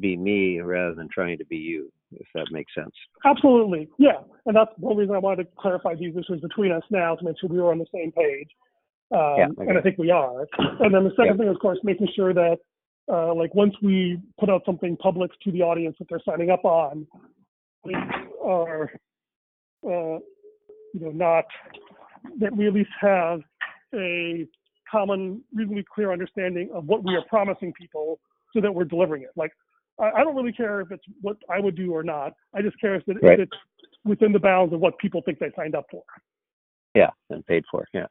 [0.00, 2.92] be me rather than trying to be you if that makes sense
[3.24, 3.88] Absolutely.
[3.98, 4.20] Yeah.
[4.46, 7.36] And that's one reason I wanted to clarify these issues between us now to make
[7.40, 8.48] sure we were on the same page.
[9.12, 9.68] Um, Yeah, okay.
[9.68, 10.46] And I think we are.
[10.80, 11.44] And then the second Yeah.
[11.44, 12.58] thing, of course, making sure that,
[13.08, 16.64] uh, like, once we put out something public to the audience that they're signing up
[16.64, 17.06] on,
[17.84, 17.94] we
[18.42, 18.90] are,
[19.84, 20.18] uh,
[20.94, 21.44] you know, not,
[22.38, 23.42] that we at least have
[23.94, 24.46] a
[24.90, 28.20] common, reasonably clear understanding of what we are promising people
[28.52, 29.30] so that we're delivering it.
[29.36, 29.52] Like,
[29.98, 32.32] I, I don't really care if it's what I would do or not.
[32.54, 33.40] I just care if, it, Right.
[33.40, 33.56] if it's
[34.04, 36.02] within the bounds of what people think they signed up for.
[36.94, 38.06] yeah and paid for yeah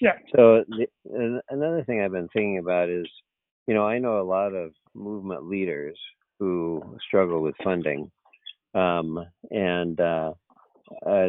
[0.00, 0.12] Yeah.
[0.34, 3.06] so the, another thing i've been thinking about is
[3.66, 5.98] you know i know a lot of movement leaders
[6.38, 8.10] who struggle with funding
[8.74, 10.32] um, and uh,
[11.06, 11.28] uh,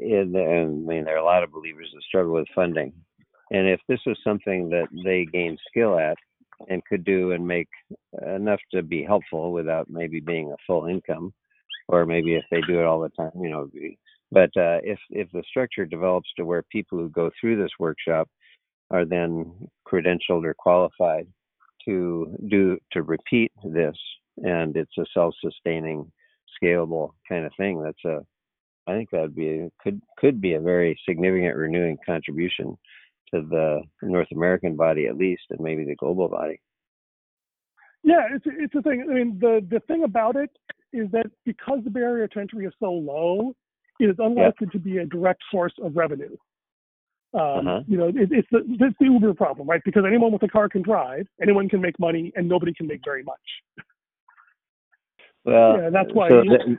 [0.00, 2.92] in, and I mean, there are a lot of believers that struggle with funding.
[3.50, 6.16] And if this was something that they gained skill at
[6.68, 7.68] and could do and make
[8.26, 11.32] enough to be helpful without maybe being a full income,
[11.88, 13.68] or maybe if they do it all the time, you know.
[13.72, 13.98] be-
[14.32, 18.28] But uh, if if the structure develops to where people who go through this workshop
[18.90, 19.52] are then
[19.86, 21.26] credentialed or qualified
[21.86, 23.96] to do to repeat this,
[24.38, 26.10] and it's a self-sustaining,
[26.62, 28.20] scalable kind of thing, that's a
[28.86, 32.76] I think that would be could could be a very significant renewing contribution
[33.32, 36.60] to the North American body at least, and maybe the global body.
[38.02, 39.06] Yeah, it's it's a thing.
[39.08, 40.50] I mean, the the thing about it
[40.92, 43.54] is that because the barrier to entry is so low,
[44.00, 46.36] it is unlikely to be a direct source of revenue.
[47.32, 47.80] Um, Uh-huh.
[47.86, 49.82] You know, it, it's the it's the Uber problem, right?
[49.84, 53.02] Because anyone with a car can drive, anyone can make money, and nobody can make
[53.04, 53.46] very much.
[55.44, 56.78] Well, Yeah, that's why so th-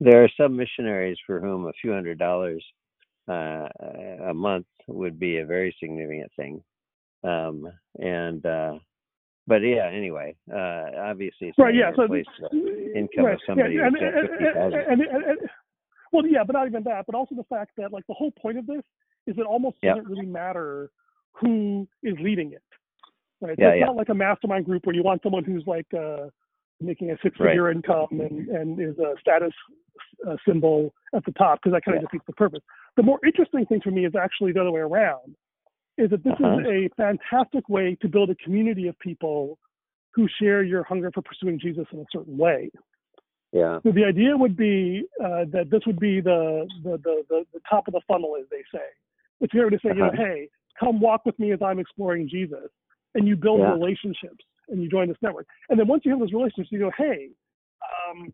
[0.00, 2.64] there are some missionaries for whom a few hundred dollars
[3.28, 3.68] uh,
[4.28, 6.62] a month would be a very significant thing.
[7.24, 7.66] Um,
[7.98, 8.74] and uh,
[9.46, 11.74] but yeah, anyway, uh, obviously, it's Right.
[11.74, 11.90] Yeah.
[11.96, 15.38] So income of somebody yeah, who's and, and, and,
[16.16, 17.06] well, yeah, but not even that.
[17.06, 18.82] But also the fact that like the whole point of this
[19.26, 19.94] is it almost Yeah.
[19.94, 20.90] doesn't really matter
[21.32, 22.62] who is leading it.
[23.40, 23.58] Right.
[23.58, 23.86] Yeah, it's yeah.
[23.86, 26.28] not like a mastermind group where you want someone who's like uh,
[26.80, 29.52] making a six-figure income and and is a status
[30.26, 32.06] uh, symbol at the top because that kind of Yeah.
[32.08, 32.62] defeats the purpose.
[32.96, 35.36] The more interesting thing for me is actually the other way around.
[35.98, 36.58] Is that this Uh-huh.
[36.60, 39.58] is a fantastic way to build a community of people
[40.14, 42.70] who share your hunger for pursuing Jesus in a certain way.
[43.56, 43.78] Yeah.
[43.84, 47.88] So the idea would be uh, that this would be the, the, the, the, top
[47.88, 48.84] of the funnel, as they say.
[49.40, 50.24] If you were to say, you know, Uh-huh.
[50.24, 52.68] hey, come walk with me as I'm exploring Jesus,
[53.14, 53.72] and you build Yeah.
[53.72, 55.46] relationships and you join this network.
[55.70, 57.30] And then once you have those relationships, you go, hey,
[58.10, 58.30] um,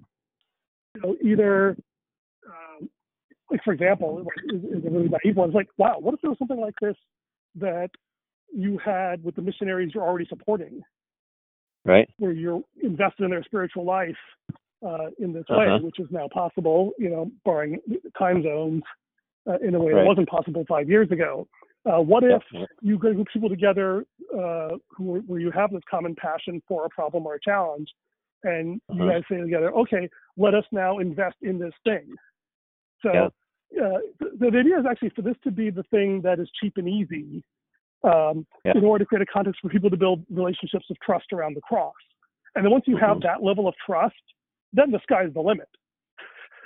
[0.95, 1.77] you know, either,
[2.49, 2.91] um,
[3.49, 5.51] like for example, like, is, is a really naive one.
[5.51, 6.97] It's like, wow, what if there was something like this
[7.57, 7.91] that
[8.53, 10.83] you had with the missionaries you're already supporting?
[11.85, 12.09] Right.
[12.19, 14.15] where you're invested in their spiritual life
[14.85, 15.61] uh, in this Uh-huh.
[15.61, 17.79] way, which is now possible, you know, barring
[18.19, 18.83] time zones
[19.49, 20.01] uh, in a way Right.
[20.03, 21.47] that wasn't possible five years ago.
[21.85, 22.43] Uh, what if
[22.81, 27.27] you group people together uh, who, where you have this common passion for a problem
[27.27, 27.89] or a challenge,
[28.45, 29.13] and you Uh-huh.
[29.13, 32.15] guys say together, okay, let us now invest in this thing.
[33.03, 33.85] So Yeah.
[33.85, 36.77] uh, the, the idea is actually for this to be the thing that is cheap
[36.77, 37.43] and easy
[38.05, 38.73] um, Yeah.
[38.77, 41.61] in order to create a context for people to build relationships of trust around the
[41.63, 41.95] cross.
[42.55, 43.23] And then once you have Mhm.
[43.23, 44.23] that level of trust,
[44.73, 45.69] then the sky's the limit,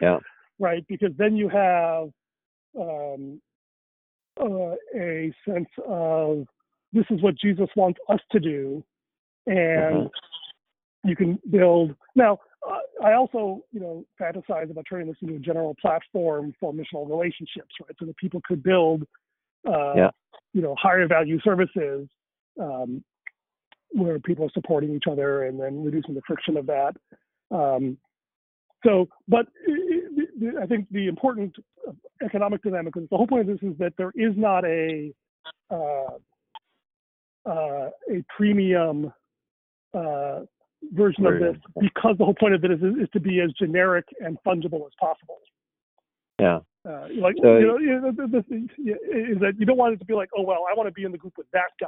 [0.00, 0.18] Yeah.
[0.58, 0.84] right?
[0.88, 2.10] Because then you have
[2.78, 3.40] um,
[4.38, 6.46] uh, a sense of
[6.92, 8.84] this is what Jesus wants us to do,
[9.46, 10.10] and Mhm.
[11.04, 11.96] you can build.
[12.14, 12.38] Now,
[13.02, 17.74] I also, you know, fantasize about turning this into a general platform for missional relationships,
[17.80, 17.96] right?
[17.98, 19.06] So that people could build,
[19.66, 20.10] uh, Yeah.
[20.52, 22.08] you know, higher value services
[22.58, 23.04] um,
[23.90, 26.96] where people are supporting each other and then reducing the friction of that.
[27.50, 27.98] Um,
[28.84, 31.54] so, but i- think the important
[32.22, 35.12] economic dynamic is the whole point of this is that there is not a
[35.70, 36.18] uh,
[37.46, 39.12] uh, a premium
[39.94, 40.40] uh,
[40.92, 44.04] version of this because the whole point of it is, is to be as generic
[44.20, 45.38] and fungible as possible.
[46.38, 46.60] Yeah.
[46.88, 50.14] Uh, like So- you know, you know, is that you don't want it to be
[50.14, 51.86] like, oh well, I want to be in the group with that guy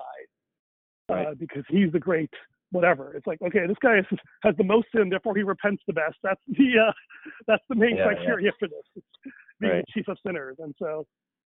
[1.10, 1.38] uh, Right.
[1.38, 2.30] because he's the great
[2.70, 3.14] whatever.
[3.14, 4.04] It's like, okay, this guy is,
[4.42, 6.16] has the most sin, therefore he repents the best.
[6.22, 6.92] That's the uh,
[7.46, 8.14] that's the main Yeah, yeah.
[8.14, 9.06] criteria for this, it's
[9.60, 9.84] being Right.
[9.86, 10.56] the chief of sinners.
[10.58, 11.06] And so,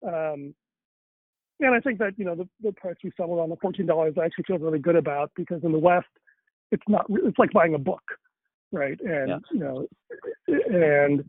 [0.06, 0.54] um,
[1.60, 4.14] and I think that you know the, the price we settled on the fourteen dollars,
[4.20, 6.06] I actually feel really good about because in the West,
[6.70, 8.02] it's not it's like buying a book,
[8.72, 8.98] right?
[9.00, 9.38] And Yeah.
[9.52, 9.86] you know,
[10.46, 11.20] and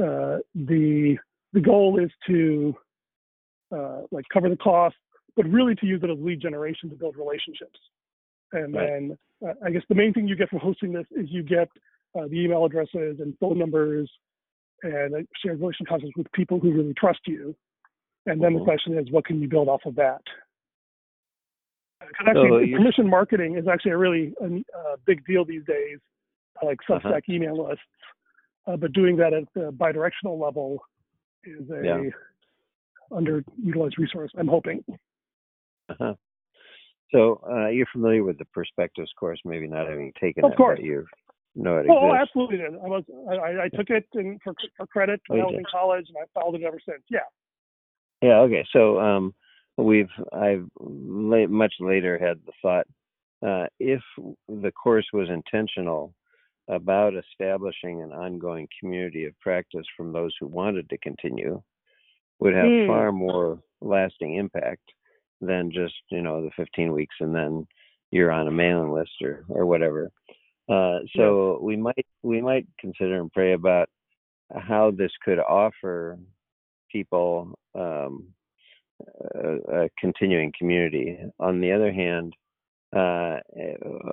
[0.00, 1.18] uh, the
[1.52, 2.74] the goal is to
[3.74, 4.96] uh, like cover the cost,
[5.36, 7.78] but really to use it as lead generation to build relationships.
[8.54, 8.86] And Right.
[8.88, 11.68] then uh, I guess the main thing you get from hosting this is you get
[12.18, 14.10] uh, the email addresses and phone numbers
[14.82, 17.54] and a shared relation contacts with people who really trust you.
[18.26, 18.64] And then the Mhm.
[18.64, 20.22] question is, what can you build off of that?
[22.00, 25.98] Because actually, So you- permission marketing is actually a really uh, big deal these days,
[26.62, 27.00] like Uh-huh.
[27.10, 27.84] Substack email lists.
[28.66, 30.84] Uh, but doing that at the bidirectional level
[31.44, 32.10] is a Yeah.
[33.10, 34.32] underutilized resource.
[34.36, 34.84] I'm hoping.
[35.88, 36.14] Uh-huh.
[37.12, 40.78] So uh, you're familiar with the Perspectives course, maybe not having taken Of it, course.
[40.78, 41.06] but you
[41.54, 42.22] know it Oh, exists.
[42.22, 42.56] absolutely.
[42.58, 42.74] did.
[42.74, 45.60] I was I, I took it in, for for credit when Oh, I was did.
[45.60, 47.02] in college, and I followed it ever since.
[47.10, 47.20] Yeah.
[48.22, 48.38] Yeah.
[48.40, 48.64] Okay.
[48.72, 49.34] So um,
[49.76, 52.86] we've I've much later had the thought
[53.46, 54.00] uh, if
[54.48, 56.14] the course was intentional
[56.68, 61.62] about establishing an ongoing community of practice from those who wanted to continue,
[62.38, 62.86] would have Hmm.
[62.86, 64.82] far more lasting impact
[65.46, 67.66] than just you know the 15 weeks and then
[68.10, 70.10] you're on a mailing list or or whatever.
[70.68, 73.88] Uh, so we might we might consider and pray about
[74.54, 76.18] how this could offer
[76.90, 78.28] people um,
[79.34, 81.18] a, a continuing community.
[81.40, 82.32] On the other hand,
[82.94, 83.38] uh,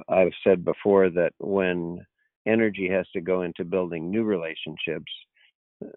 [0.09, 2.05] I've said before that when
[2.47, 5.11] energy has to go into building new relationships,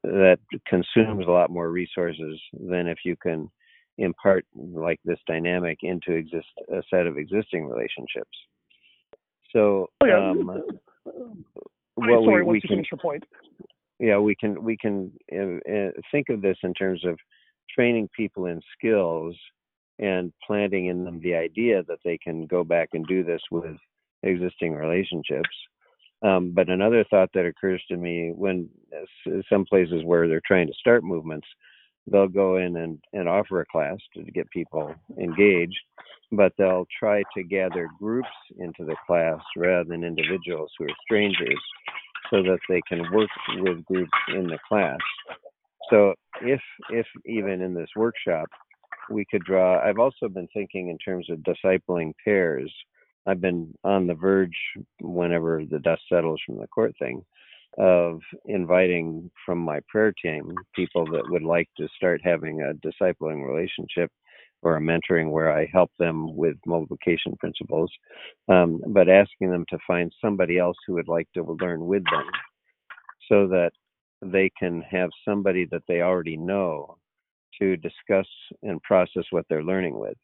[0.02, 3.50] that consumes a lot more resources than if you can
[3.98, 8.36] impart like this dynamic into exist a set of existing relationships.
[9.52, 10.30] So Oh yeah.
[10.30, 10.46] um,
[11.94, 13.24] what sorry, we, we can finish your point.
[14.00, 17.18] yeah we can we can uh, uh, think of this in terms of
[17.74, 19.36] training people in skills
[19.98, 23.76] and planting in them the idea that they can go back and do this with
[24.24, 25.48] existing relationships
[26.22, 30.66] um, but another thought that occurs to me when uh, some places where they're trying
[30.66, 31.46] to start movements
[32.06, 35.78] they'll go in and, and offer a class to get people engaged
[36.36, 41.60] but they'll try to gather groups into the class rather than individuals who are strangers
[42.30, 44.98] so that they can work with groups in the class.
[45.90, 48.48] So if if even in this workshop
[49.10, 52.72] we could draw I've also been thinking in terms of discipling pairs.
[53.26, 54.56] I've been on the verge
[55.00, 57.24] whenever the dust settles from the court thing
[57.78, 63.46] of inviting from my prayer team people that would like to start having a discipling
[63.46, 64.10] relationship
[64.62, 67.90] or a mentoring where I help them with multiplication principles,
[68.48, 72.24] um, but asking them to find somebody else who would like to learn with them.
[73.28, 73.72] so that
[74.22, 76.96] they can have somebody that they already know
[77.60, 78.26] to discuss
[78.62, 80.16] and process what they're learning with.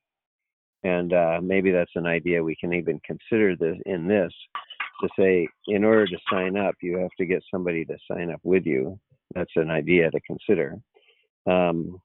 [0.84, 4.32] And uh, maybe that's an idea we can even consider this in this
[5.00, 8.40] to say, in order to sign up, you have to get somebody to sign up
[8.42, 8.98] with you.
[9.34, 10.76] That's an idea to consider.
[11.46, 12.00] Um,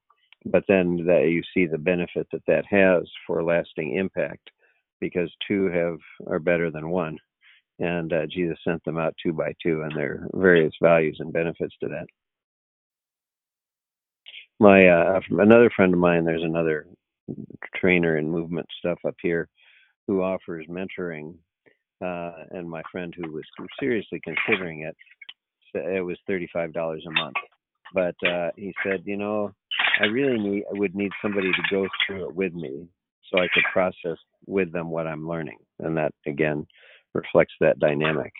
[0.45, 4.49] but then that you see the benefit that that has for lasting impact,
[4.99, 7.17] because two have are better than one,
[7.79, 11.33] and uh, Jesus sent them out two by two, and there are various values and
[11.33, 12.05] benefits to that.
[14.59, 16.87] My uh, another friend of mine, there's another
[17.75, 19.49] trainer in movement stuff up here
[20.07, 21.33] who offers mentoring
[22.03, 23.43] uh, and my friend who was
[23.79, 24.95] seriously considering it
[25.73, 27.35] it was $35 a month.
[27.93, 29.51] But uh, he said you know
[30.01, 32.87] i really need i would need somebody to go through it with me
[33.29, 35.57] so i could process with them what i'm learning.
[35.79, 36.65] And that again
[37.13, 38.33] reflects that dynamic.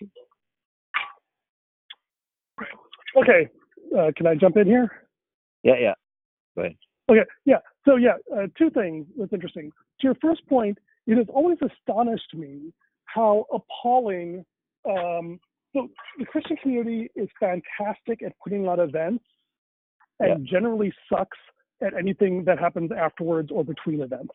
[3.15, 3.49] Okay
[3.97, 4.89] uh, can i jump in here?
[5.63, 5.93] Yeah yeah.
[6.55, 6.75] Go ahead.
[7.09, 7.59] Okay, yeah.
[7.85, 9.71] So yeah, uh, two things that's interesting.
[10.01, 12.73] To your first point, it has always astonished me
[13.15, 14.45] how appalling.
[14.87, 15.39] Um,
[15.73, 15.87] so
[16.19, 19.23] the Christian community is fantastic at putting on events,
[20.19, 20.51] and yeah.
[20.59, 21.37] generally sucks
[21.81, 24.33] at anything that happens afterwards or between events.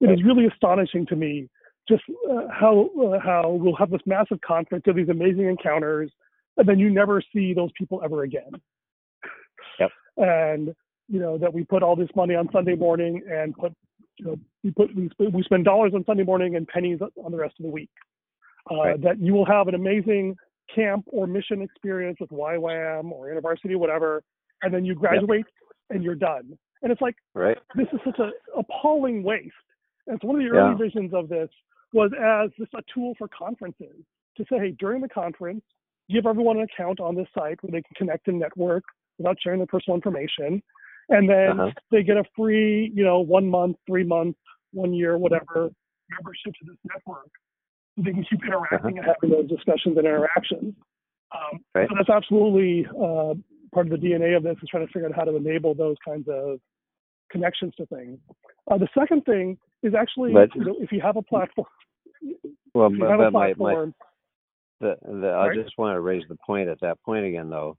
[0.00, 1.48] It is really astonishing to me
[1.88, 6.10] just uh, how uh, how we'll have this massive conference of these amazing encounters,
[6.56, 8.52] and then you never see those people ever again.
[9.78, 9.90] Yep.
[10.16, 10.74] And
[11.08, 13.72] you know that we put all this money on Sunday morning and put
[14.18, 17.38] you know we put we, we spend dollars on Sunday morning and pennies on the
[17.38, 17.90] rest of the week.
[18.70, 19.02] Uh, right.
[19.02, 20.36] That you will have an amazing
[20.74, 24.22] camp or mission experience with YWAM or InterVarsity, whatever,
[24.62, 25.96] and then you graduate yep.
[25.96, 26.56] and you're done.
[26.82, 27.58] And it's like right.
[27.74, 29.52] this is such an appalling waste.
[30.06, 30.78] And so one of the early yeah.
[30.78, 31.48] visions of this
[31.92, 34.04] was as this a tool for conferences
[34.36, 35.62] to say, hey, during the conference,
[36.10, 38.84] give everyone an account on this site where they can connect and network
[39.18, 40.62] without sharing their personal information
[41.12, 41.70] and then uh-huh.
[41.90, 44.38] they get a free, you know, one month, three months,
[44.72, 45.70] one year, whatever
[46.10, 47.30] membership to this network.
[47.96, 49.10] So they can keep interacting uh-huh.
[49.10, 50.74] and having those discussions and interactions.
[51.34, 51.88] Um, right.
[51.88, 53.34] So that's absolutely uh,
[53.74, 55.96] part of the DNA of this is trying to figure out how to enable those
[56.06, 56.58] kinds of
[57.30, 58.18] connections to things.
[58.70, 61.66] Uh, the second thing is actually, but, you know, if you have a platform,
[62.74, 63.86] well, but, but my, my,
[64.80, 67.76] the, the, I just want to raise the point at that point again, though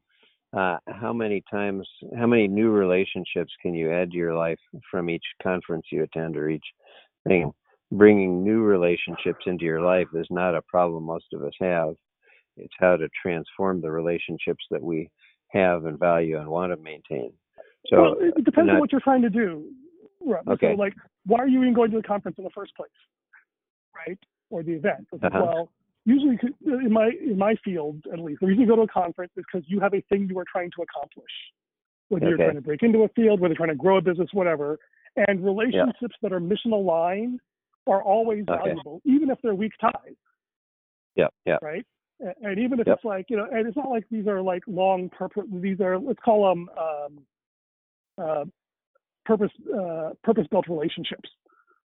[0.55, 1.87] uh, how many times,
[2.17, 6.37] how many new relationships can you add to your life from each conference you attend
[6.37, 6.65] or each
[7.27, 7.51] thing?
[7.91, 11.95] Bringing new relationships into your life is not a problem most of us have.
[12.57, 15.09] It's how to transform the relationships that we
[15.49, 17.33] have and value and want to maintain.
[17.87, 19.69] So well, it depends not, on what you're trying to do.
[20.25, 20.47] Right.
[20.47, 20.73] Okay.
[20.73, 20.93] So, like,
[21.25, 22.89] why are you even going to the conference in the first place?
[23.95, 24.19] Right?
[24.49, 25.07] Or the event?
[25.11, 25.29] Uh-huh.
[25.33, 25.69] Well,
[26.05, 29.31] usually in my in my field at least the reason you go to a conference
[29.37, 31.31] is because you have a thing you are trying to accomplish
[32.09, 32.29] whether okay.
[32.29, 34.77] you're trying to break into a field whether you're trying to grow a business whatever
[35.27, 36.07] and relationships yeah.
[36.21, 37.39] that are mission aligned
[37.87, 38.57] are always okay.
[38.57, 40.15] valuable even if they're weak ties
[41.15, 41.85] yeah yeah right
[42.41, 42.97] and even if yep.
[42.97, 45.97] it's like you know and it's not like these are like long purpose these are
[45.99, 47.19] let's call them um,
[48.21, 48.45] uh,
[49.25, 51.29] purpose uh, purpose built relationships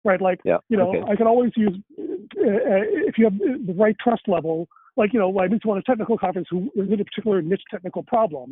[0.05, 0.21] right?
[0.21, 1.03] Like, yeah, you know, okay.
[1.11, 4.69] I can always use uh, uh if you have the right trust level.
[4.97, 7.63] Like, you know, I went to a technical conference who is in a particular niche
[7.71, 8.51] technical problem.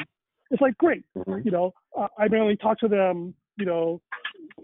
[0.51, 1.39] It's like great, mm-hmm.
[1.45, 1.73] you know.
[1.97, 4.01] Uh, I may only talk to them, you know,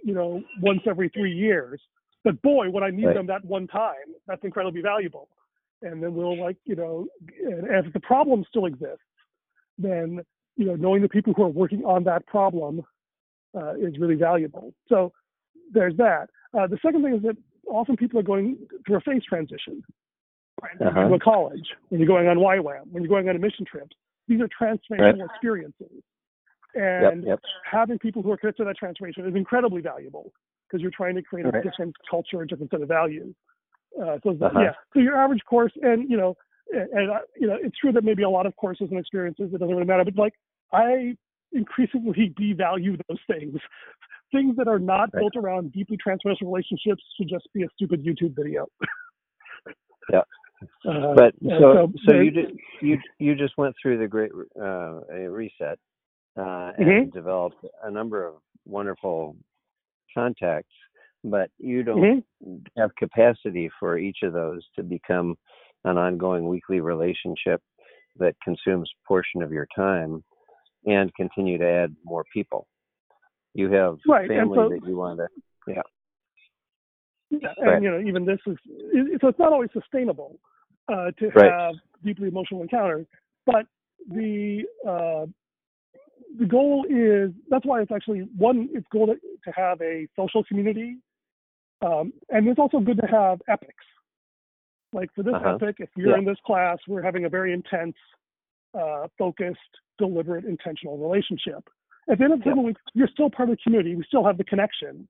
[0.02, 1.80] you know, once every three years.
[2.24, 3.14] But boy, when I need right.
[3.14, 3.94] them that one time,
[4.26, 5.28] that's incredibly valuable.
[5.82, 7.06] And then we'll like, you know,
[7.44, 9.04] and if the problem still exists,
[9.78, 10.20] then
[10.56, 12.82] you know, knowing the people who are working on that problem
[13.56, 14.74] uh, is really valuable.
[14.88, 15.12] So
[15.72, 16.28] there's that.
[16.58, 17.36] Uh, the second thing is that
[17.68, 19.82] often people are going through a phase transition.
[20.62, 20.88] Right?
[20.88, 21.08] Uh-huh.
[21.08, 23.88] To a college, when you're going on YWAM, when you're going on a mission trip,
[24.26, 25.30] these are transformational right.
[25.30, 26.02] experiences.
[26.74, 27.40] And yep, yep.
[27.70, 30.32] having people who are connected to that transformation is incredibly valuable
[30.66, 33.34] because you're trying to create a different culture, a different set of values.
[33.96, 34.60] Uh, so uh-huh.
[34.60, 36.36] yeah, so your average course, and you know,
[36.72, 39.50] and, and uh, you know, it's true that maybe a lot of courses and experiences
[39.52, 40.34] it doesn't really matter, but like
[40.72, 41.16] I
[41.52, 43.58] increasingly devalue those things
[44.32, 45.20] things that are not right.
[45.20, 48.66] built around deeply transformational relationships should just be a stupid YouTube video.
[50.12, 50.20] yeah.
[50.88, 55.00] Uh, but so, so, so you did, you you just went through the great uh,
[55.30, 55.78] reset
[56.36, 57.10] uh, and mm-hmm.
[57.10, 58.34] developed a number of
[58.66, 59.36] wonderful
[60.12, 60.74] contacts,
[61.22, 62.56] but you don't mm-hmm.
[62.76, 65.36] have capacity for each of those to become
[65.84, 67.62] an ongoing weekly relationship
[68.18, 70.24] that consumes a portion of your time
[70.86, 72.66] and continue to add more people
[73.58, 74.28] you have right.
[74.28, 75.28] family so, that you want to
[75.66, 75.82] yeah
[77.30, 78.56] yeah, and you know, even this is
[79.20, 80.38] so it's not always sustainable
[80.88, 81.52] uh, to right.
[81.52, 83.06] have deeply emotional encounters.
[83.44, 83.66] But
[84.08, 85.26] the uh,
[86.38, 88.70] the goal is that's why it's actually one.
[88.72, 90.98] It's goal to, to have a social community,
[91.82, 93.84] um, and it's also good to have epics.
[94.94, 95.56] Like for this Uh-huh.
[95.56, 96.18] epic, if you're Yeah.
[96.18, 97.96] in this class, we're having a very intense,
[98.72, 99.58] uh, focused,
[99.98, 101.68] deliberate, intentional relationship.
[102.08, 102.72] At the end of the Yeah.
[102.94, 103.94] you're still part of the community.
[103.94, 105.06] We still have the connection.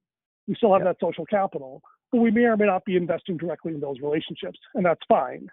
[0.47, 0.93] We still have Yeah.
[0.93, 4.59] that social capital, but we may or may not be investing directly in those relationships,
[4.75, 5.49] and that's fine.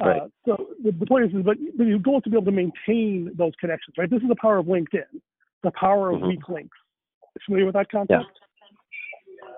[0.00, 0.22] Right.
[0.22, 2.50] Uh, so the, the point is, but, but your goal is to be able to
[2.50, 4.10] maintain those connections, right?
[4.10, 5.20] This is the power of LinkedIn,
[5.62, 6.28] the power of Mhm.
[6.28, 6.76] weak links.
[7.44, 8.40] Familiar with that concept?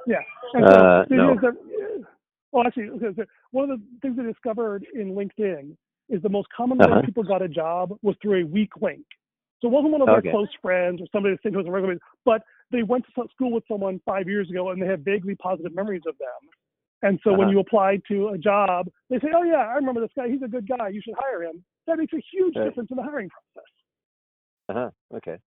[0.07, 0.23] Yeah.
[0.55, 1.33] And Uh, the no.
[1.35, 2.07] is that,
[2.53, 5.77] well, actually, okay, so one of the things I discovered in LinkedIn
[6.09, 7.03] is the most common way Uh-huh.
[7.03, 9.07] people got a job was through a weak link.
[9.61, 10.31] So it wasn't one of their Okay.
[10.31, 14.01] close friends or somebody think was a regular, but they went to school with someone
[14.05, 16.51] five years ago and they have vaguely positive memories of them.
[17.03, 17.53] And so when Uh-huh.
[17.53, 20.29] you apply to a job, they say, "Oh yeah, I remember this guy.
[20.29, 20.89] He's a good guy.
[20.89, 22.65] You should hire him." That makes a huge Right.
[22.65, 23.71] difference in the hiring process,
[24.69, 24.91] Uh-huh.
[25.15, 25.39] Okay.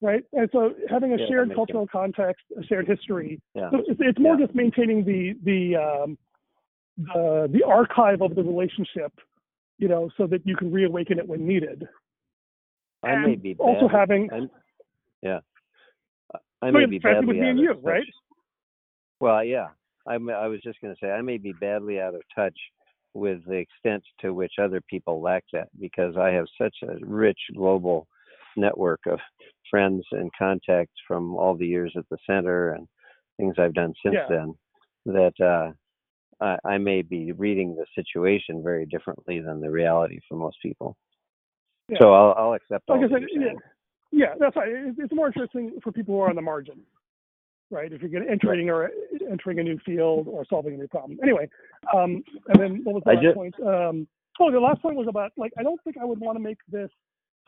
[0.00, 0.24] right?
[0.32, 3.70] And so having a Yeah, shared cultural context, a shared history, Yeah.
[3.70, 4.46] so it's, it's more Yeah.
[4.46, 6.18] just maintaining the the um,
[6.96, 9.12] the the archive of the relationship,
[9.78, 11.88] you know, so that you can reawaken it when needed.
[13.02, 14.50] I And may be also badly- having I'm,
[15.22, 15.40] yeah.
[16.34, 17.82] I- I may be badly with me and you, touch.
[17.84, 18.04] right?
[19.20, 19.68] Well, yeah.
[20.08, 22.56] I'm, I was just going to say I may be badly out of touch
[23.14, 27.38] with the extent to which other people lack that because I have such a rich
[27.56, 28.06] global
[28.56, 29.18] network of
[29.70, 32.86] friends and contacts from all the years at the center and
[33.36, 34.26] things I've done since Yeah.
[34.28, 34.54] then
[35.06, 35.72] that uh,
[36.44, 40.96] I, I may be reading the situation very differently than the reality for most people.
[41.88, 41.98] Yeah.
[42.00, 43.52] So I'll, I'll accept like I said, yeah,
[44.12, 44.68] yeah, that's right.
[44.68, 46.80] It- It's more interesting for people who are on the margin,
[47.70, 47.92] right?
[47.92, 48.90] If you're getting entering or
[49.30, 51.18] entering a new field or solving a new problem.
[51.22, 51.48] Anyway,
[51.94, 53.54] um, and then what was the I last ju- point?
[53.60, 54.08] Um,
[54.40, 56.58] oh, the last point was about like I don't think I would want to make
[56.70, 56.90] this.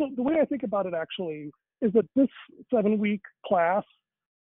[0.00, 2.28] So the way I think about it actually is that this
[2.72, 3.84] seven week class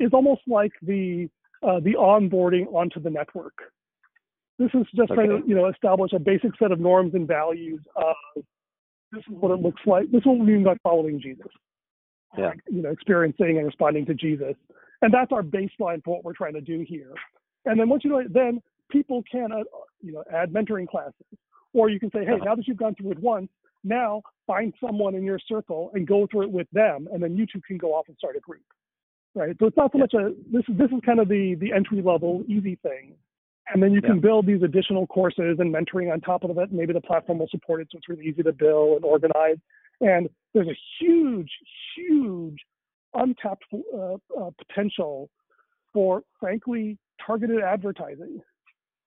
[0.00, 1.28] is almost like the
[1.62, 3.54] uh, the onboarding onto the network.
[4.58, 7.80] This is just trying to you know establish a basic set of norms and values
[7.96, 8.42] of
[9.12, 10.10] this is what it looks like.
[10.10, 11.46] This is what we mean by following Jesus
[12.36, 12.52] Yeah.
[12.68, 14.54] you know, experiencing and responding to Jesus.
[15.02, 17.12] And that's our baseline for what we're trying to do here.
[17.66, 19.64] And then once you know it, then people can, uh,
[20.00, 21.14] you know, add mentoring classes.
[21.74, 23.48] Or you can say, hey, now that you've gone through it once,
[23.84, 27.46] now find someone in your circle and go through it with them, and then you
[27.46, 28.62] two can go off and start a group.
[29.34, 29.56] Right.
[29.58, 32.02] So it's not so much a this is this is kind of the the entry
[32.02, 33.14] level easy thing.
[33.72, 36.72] And then you can build these additional courses and mentoring on top of it.
[36.72, 39.56] Maybe the platform will support it, so it's really easy to build and organize.
[40.00, 41.50] And there's a huge,
[41.96, 42.56] huge
[43.14, 45.30] untapped uh, uh, potential
[45.92, 48.40] for, frankly, targeted advertising.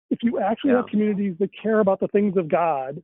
[0.09, 3.01] If you actually have communities that care about the things of God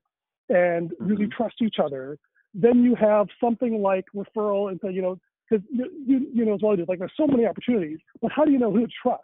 [0.50, 1.32] and really Mhm.
[1.32, 2.18] trust each other,
[2.54, 5.18] then you have something like referral and say, you know,
[5.50, 8.46] because you, you, you know as well as like there's so many opportunities, but how
[8.46, 9.24] do you know who to trust?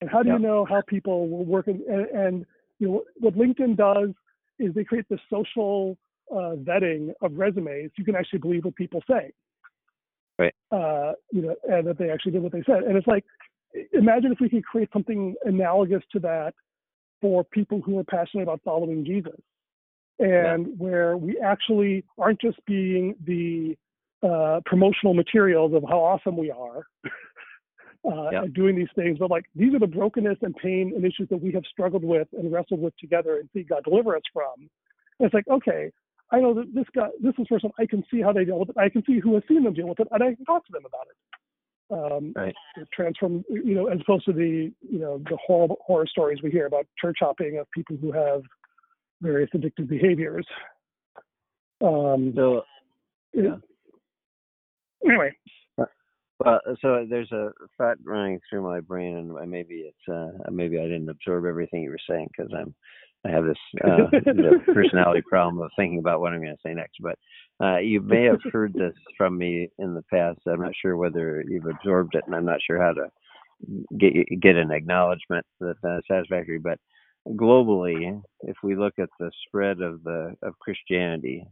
[0.00, 0.36] And how do Yeah.
[0.36, 1.66] you know how people will work?
[1.66, 2.46] And, and, and
[2.78, 4.10] you know what LinkedIn does
[4.58, 5.96] is they create this social
[6.30, 7.90] uh, vetting of resumes.
[7.96, 9.32] You can actually believe what people say.
[10.38, 10.54] Right.
[10.70, 12.84] Uh, you know, and that they actually did what they said.
[12.84, 13.24] And it's like,
[13.92, 16.54] imagine if we could create something analogous to that
[17.20, 19.40] for people who are passionate about following Jesus,
[20.20, 23.76] and where we actually aren't just being the
[24.22, 26.86] uh, promotional materials of how awesome we are.
[28.04, 31.42] Uh, doing these things, but like these are the brokenness and pain and issues that
[31.42, 34.54] we have struggled with and wrestled with together and see God deliver us from.
[35.18, 35.90] And it's like, okay,
[36.30, 38.70] I know that this guy, this is person, I can see how they deal with
[38.70, 38.76] it.
[38.78, 40.72] I can see who has seen them deal with it, and I can talk to
[40.72, 41.16] them about it.
[41.90, 42.54] Um, Right.
[42.92, 46.66] Transform, you know, as opposed to the, you know, the horrible horror stories we hear
[46.66, 48.42] about church hopping of people who have
[49.20, 50.46] various addictive behaviors.
[51.80, 52.64] Um, So
[53.32, 53.56] yeah.
[55.04, 55.32] anyway,
[56.40, 60.84] Well, so there's a thought running through my brain, and maybe it's uh, maybe I
[60.84, 62.74] didn't absorb everything you were saying because I'm
[63.26, 64.06] I have this uh,
[64.72, 66.98] personality problem of thinking about what I'm going to say next.
[67.00, 67.18] But
[67.60, 70.38] uh, you may have heard this from me in the past.
[70.46, 73.08] I'm not sure whether you've absorbed it, and I'm not sure how to
[73.98, 76.58] get get an acknowledgement that's uh, satisfactory.
[76.58, 76.78] But
[77.30, 81.44] globally, if we look at the spread of the of Christianity,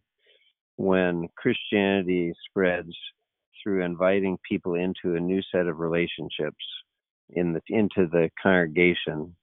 [0.76, 2.94] when Christianity spreads
[3.66, 6.64] through inviting people into a new set of relationships
[7.30, 9.34] in the into the congregation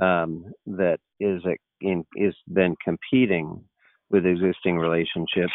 [0.00, 3.60] um, that is a, in, is then competing
[4.10, 5.52] with existing relationships,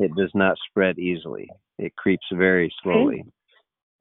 [0.00, 1.48] it does not spread easily.
[1.78, 3.24] It creeps very slowly.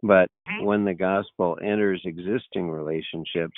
[0.01, 0.29] But
[0.61, 3.57] when the gospel enters existing relationships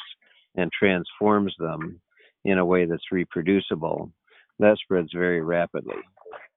[0.56, 2.02] and transforms them
[2.44, 4.12] in a way that's reproducible,
[4.60, 6.02] that spreads very rapidly.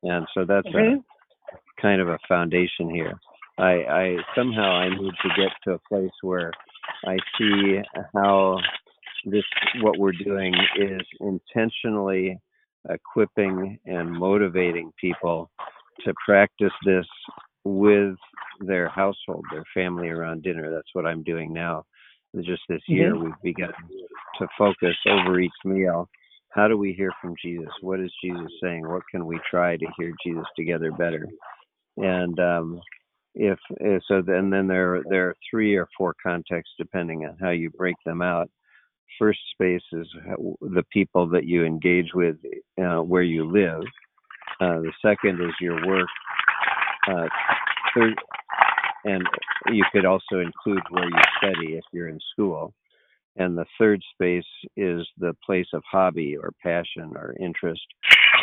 [0.02, 1.02] and so that's Mhm.
[1.52, 3.18] a kind of a foundation here.
[3.58, 6.52] I, I somehow I need to get to a place where
[7.06, 7.80] I see
[8.14, 8.58] how
[9.24, 9.44] this
[9.80, 12.38] what we're doing is intentionally
[12.88, 15.50] equipping and motivating people
[16.04, 17.06] to practice this
[17.64, 18.14] with
[18.60, 20.70] their household, their family around dinner.
[20.70, 21.84] That's what I'm doing now.
[22.42, 23.24] Just this year, Mhm.
[23.24, 23.72] we've begun
[24.38, 26.08] to focus over each meal.
[26.50, 27.72] How do we hear from Jesus?
[27.80, 28.86] What is Jesus saying?
[28.86, 31.26] What can we try to hear Jesus together better?
[31.96, 32.80] And um,
[33.36, 37.50] if, if so, then then there there are three or four contexts depending on how
[37.50, 38.50] you break them out.
[39.18, 40.08] First space is
[40.60, 42.36] the people that you engage with
[42.82, 43.82] uh, where you live.
[44.60, 46.08] Uh, the second is your work.
[47.08, 47.28] Uh,
[47.94, 48.14] third,
[49.04, 49.22] and
[49.68, 52.74] you could also include where you study if you're in school.
[53.36, 54.44] And the third space
[54.76, 57.86] is the place of hobby or passion or interest.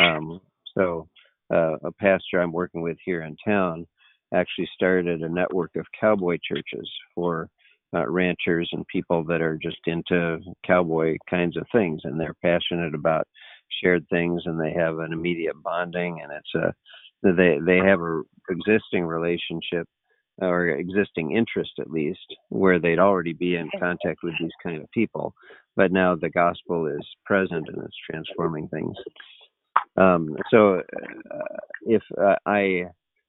[0.00, 0.40] Um,
[0.76, 1.08] so,
[1.52, 3.86] uh, a pastor I'm working with here in town
[4.32, 7.48] actually started a network of cowboy churches for
[7.94, 12.94] uh, ranchers and people that are just into cowboy kinds of things and they're passionate
[12.94, 13.26] about
[13.82, 16.74] shared things and they have an immediate bonding and it's a
[17.22, 19.88] they they have a existing relationship
[20.38, 24.90] or existing interest at least where they'd already be in contact with these kind of
[24.90, 25.32] people.
[25.76, 28.96] But now the gospel is present and it's transforming things.
[29.96, 30.80] Um, so
[31.30, 31.56] uh,
[31.86, 32.84] if uh, i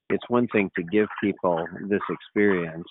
[0.10, 2.88] it's one thing to give people this experience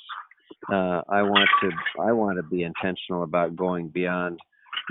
[0.73, 1.71] uh, i want to
[2.03, 4.39] i want to be intentional about going beyond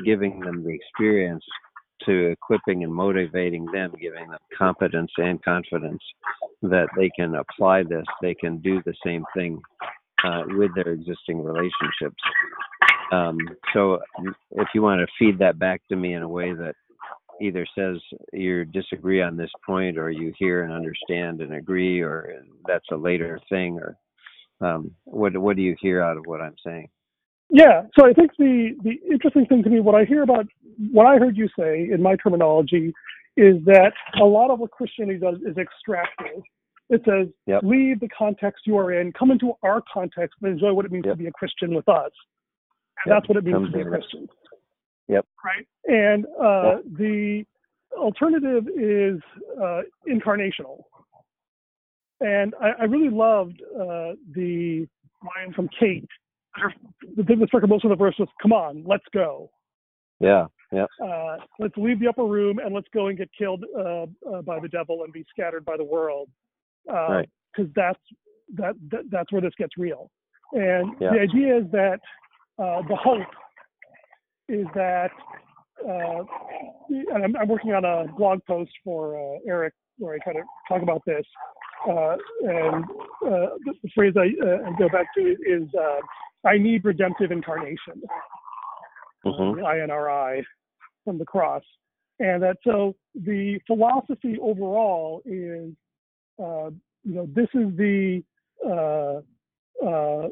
[0.05, 1.43] giving them the experience
[2.05, 6.01] to equipping and motivating them giving them competence and confidence
[6.63, 9.61] that they can apply this, they can do the same thing
[10.23, 12.21] uh, with their existing relationships.
[13.11, 13.37] Um,
[13.73, 13.99] so,
[14.51, 16.75] if you want to feed that back to me in a way that
[17.43, 17.97] either says
[18.31, 22.95] you disagree on this point, or you hear and understand and agree, or that's a
[22.95, 23.97] later thing, or
[24.67, 26.89] um, what what do you hear out of what I'm saying?
[27.49, 27.83] Yeah.
[27.97, 30.45] So I think the the interesting thing to me, what I hear about,
[30.91, 32.93] what I heard you say in my terminology,
[33.37, 36.41] is that a lot of what Christianity does is extractive.
[36.89, 37.63] It says, Yep.
[37.63, 41.05] leave the context you are in, come into our context, and enjoy what it means
[41.05, 41.15] Yep.
[41.17, 42.11] to be a Christian with us.
[43.05, 43.15] Yep.
[43.15, 44.23] That's what it means Come to be a Christian.
[44.23, 44.29] it.
[45.07, 45.25] Yep.
[45.43, 45.67] Right.
[45.85, 47.43] And uh, the
[47.97, 49.21] alternative is
[49.61, 50.83] uh, incarnational.
[52.21, 54.87] And I, I really loved uh, the
[55.23, 56.07] line from Kate.
[56.55, 56.73] Her,
[57.17, 59.49] the thing that struck her most in the verse was, "Come on, let's go.
[60.19, 64.05] Yeah, yeah, Uh, let's leave the upper room and let's go and get killed uh,
[64.31, 66.29] uh, by the devil and be scattered by the world."
[66.85, 67.25] Because
[67.57, 67.69] Right.
[67.75, 67.99] that's
[68.55, 70.11] that, that that's where this gets real.
[70.53, 71.99] And the idea is that
[72.59, 73.27] uh, the hope
[74.49, 75.11] is that,
[75.87, 76.23] uh,
[76.89, 80.43] and I'm, I'm working on a blog post for uh, Eric where I kind of
[80.67, 81.25] talk about this.
[81.87, 82.83] Uh, and
[83.25, 85.99] uh, the, phrase I, uh, I go back to is, uh,
[86.47, 88.01] "I need redemptive incarnation."
[89.23, 90.43] hmm the INRI
[91.03, 91.63] from the cross.
[92.19, 95.71] And that so the philosophy overall is,
[96.39, 96.69] uh,
[97.03, 98.23] you know, this is the
[98.65, 99.21] uh,
[99.85, 100.29] uh,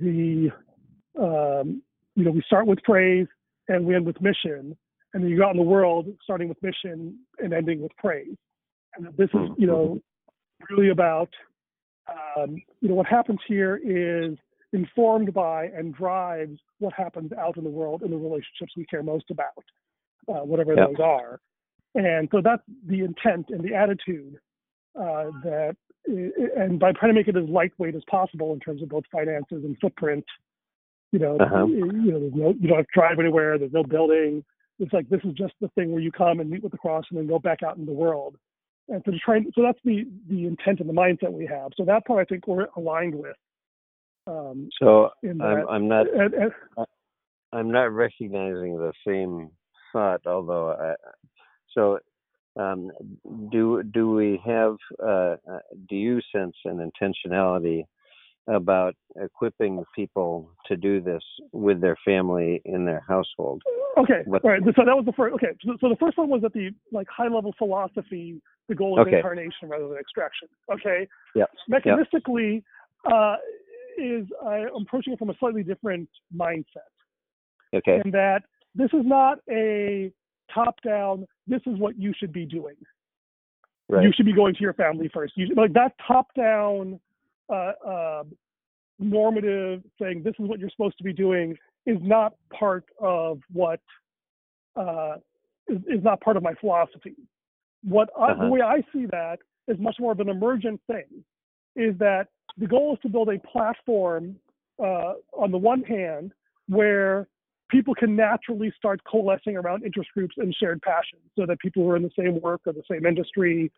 [0.00, 0.50] the
[1.20, 1.82] um,
[2.16, 3.26] you know we start with praise
[3.68, 4.76] and we end with mission,
[5.14, 8.36] and then you go out in the world starting with mission and ending with praise.
[8.96, 10.00] And this is you know
[10.68, 11.28] really about
[12.08, 14.36] um, you know what happens here is
[14.72, 19.02] informed by and drives what happens out in the world in the relationships we care
[19.02, 19.64] most about,
[20.28, 20.88] uh, whatever Yep.
[20.88, 21.40] those are.
[21.94, 24.38] And so that's the intent and the attitude
[24.98, 28.88] uh, that, and by trying to make it as lightweight as possible in terms of
[28.90, 30.24] both finances and footprint,
[31.16, 31.64] you know, Uh-huh.
[31.64, 33.56] you know, there's no, you don't have to drive anywhere.
[33.58, 34.44] There's no building.
[34.78, 37.04] It's like this is just the thing where you come and meet with the cross
[37.08, 38.36] and then go back out in the world.
[38.90, 41.72] And so to try, so that's the the intent and the mindset we have.
[41.74, 43.36] So that part I think we're aligned with.
[44.26, 46.52] Um, So I'm that, I'm not and, and,
[47.54, 49.50] I'm not recognizing the same
[49.92, 50.94] thought, although I,
[51.72, 51.98] so
[52.56, 52.90] um,
[53.50, 57.86] do do we have uh, uh, do you sense an intentionality
[58.48, 61.22] about equipping people to do this
[61.52, 63.62] with their family in their household?
[63.98, 64.62] okay, What- all right.
[64.62, 65.34] So that was the first.
[65.34, 68.40] Okay, so, so the first one was that the like high level philosophy.
[68.68, 69.16] The goal is Okay.
[69.18, 70.48] incarnation rather than extraction.
[70.72, 71.06] Okay.
[71.36, 71.44] Yeah.
[71.70, 72.62] Mechanistically,
[73.04, 73.36] uh,
[73.96, 76.90] is I'm approaching it from a slightly different mindset.
[77.74, 78.42] Okay, And that
[78.74, 80.12] this is not a
[80.52, 82.76] top down this is what you should be doing
[83.88, 84.04] right.
[84.04, 87.00] you should be going to your family first you, like that top down
[87.48, 88.24] uh, uh,
[88.98, 93.80] normative saying this is what you're supposed to be doing is not part of what
[94.76, 95.16] uh,
[95.68, 97.14] is, is not part of my philosophy
[97.86, 98.44] what I, Uh-huh.
[98.44, 99.38] the way I see that
[99.68, 101.24] is much more of an emergent thing.
[101.76, 104.36] Is that the goal is to build a platform
[104.78, 106.32] uh, on the one hand
[106.68, 107.28] where
[107.68, 111.90] people can naturally start coalescing around interest groups and shared passions, so that people who
[111.90, 113.70] are in the same work or the same industry,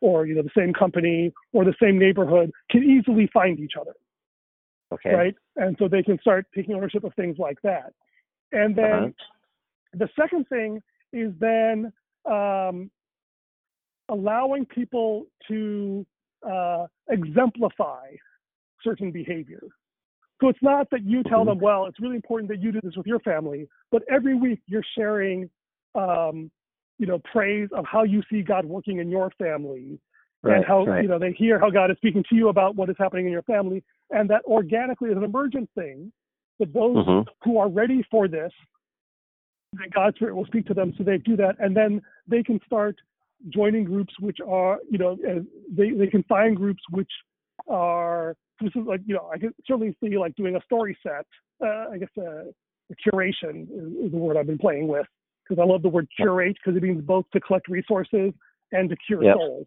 [0.00, 3.94] or you know the same company or the same neighborhood can easily find each other
[4.92, 5.14] Okay.
[5.14, 5.34] right?
[5.56, 7.92] And so they can start taking ownership of things like that.
[8.52, 9.08] And then Uh-huh.
[9.94, 10.82] the second thing
[11.12, 11.92] is then
[12.24, 12.90] um,
[14.08, 16.06] allowing people to
[16.48, 18.10] uh, exemplify
[18.82, 19.62] certain behavior.
[20.40, 21.46] So it's not that you tell Mhm.
[21.46, 24.60] them, well, it's really important that you do this with your family, but every week
[24.66, 25.50] you're sharing,
[25.94, 26.50] um,
[26.98, 29.98] you know, praise of how you see God working in your family
[30.42, 30.56] Right.
[30.56, 31.02] and how right.
[31.02, 33.32] you know they hear how God is speaking to you about what is happening in
[33.32, 36.12] your family, and that organically is an emergent thing.
[36.58, 37.26] That those Mhm.
[37.42, 38.52] who are ready for this,
[39.72, 42.60] that God's Spirit will speak to them, so they do that, and then they can
[42.64, 42.96] start
[43.48, 45.16] joining groups which are, you know,
[45.70, 47.10] they they can find groups which
[47.66, 51.26] are this is like you know I can certainly see like doing a story set.
[51.60, 52.44] Uh, I guess uh,
[53.04, 55.06] curation is, is the word I've been playing with
[55.48, 58.32] because I love the word curate because it means both to collect resources
[58.72, 59.36] and to cure Yep.
[59.36, 59.66] souls.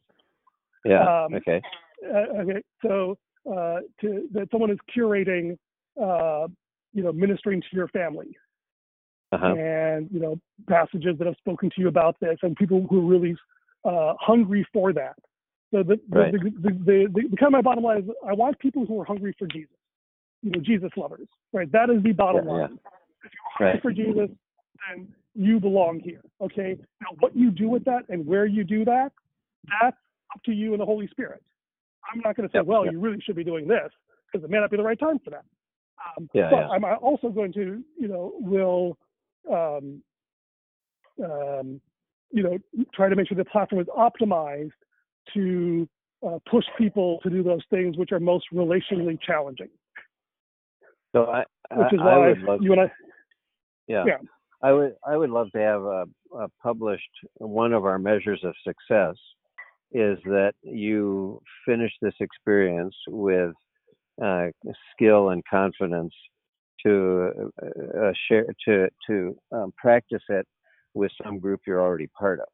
[0.85, 1.23] Yeah.
[1.25, 1.61] um, okay.
[2.03, 5.57] Uh, okay, so uh, to, that someone is curating,
[6.01, 6.47] uh,
[6.93, 8.37] you know, ministering to your family,
[9.31, 9.53] Uh-huh.
[9.53, 13.09] and you know, passages that have spoken to you about this, and people who are
[13.11, 13.35] really
[13.83, 15.15] uh, hungry for that.
[15.71, 16.31] So the the, Right.
[16.31, 18.99] the, the, the, the, the kind of my bottom line is, I want people who
[19.01, 19.75] are hungry for Jesus,
[20.41, 21.69] you know, Jesus lovers, right?
[21.71, 22.61] That is the bottom Yeah, yeah.
[22.61, 22.79] line.
[23.25, 23.81] If you're hungry Right.
[23.81, 24.29] for Jesus,
[24.87, 26.21] then you belong here.
[26.41, 26.77] Okay.
[27.01, 29.11] Now, what you do with that and where you do that,
[29.81, 29.97] that's
[30.33, 31.43] up to you and the Holy Spirit.
[32.11, 32.93] I'm not going to say, Yep, well, yep.
[32.93, 33.89] you really should be doing this
[34.31, 35.45] because it may not be the right time for that.
[36.17, 36.67] Um, Yeah, but yeah.
[36.69, 38.97] I'm also going to, you know, will,
[39.51, 40.01] um,
[41.23, 41.81] um,
[42.31, 42.57] you know,
[42.93, 44.71] try to make sure the platform is optimized
[45.33, 45.87] to
[46.25, 49.69] uh, push people to do those things which are most relationally challenging.
[51.13, 52.91] So I, Which I, is I why you and I,
[53.87, 54.03] Yeah.
[54.05, 54.17] Yeah.
[54.61, 56.05] I would I would love to have uh
[56.37, 59.15] uh published one of our measures of success
[59.91, 63.53] is that you finish this experience with
[64.23, 64.47] uh,
[64.93, 66.13] skill and confidence
[66.85, 67.65] to uh,
[67.99, 70.45] uh, share to to um, practice it
[70.93, 72.47] with some group you're already part of,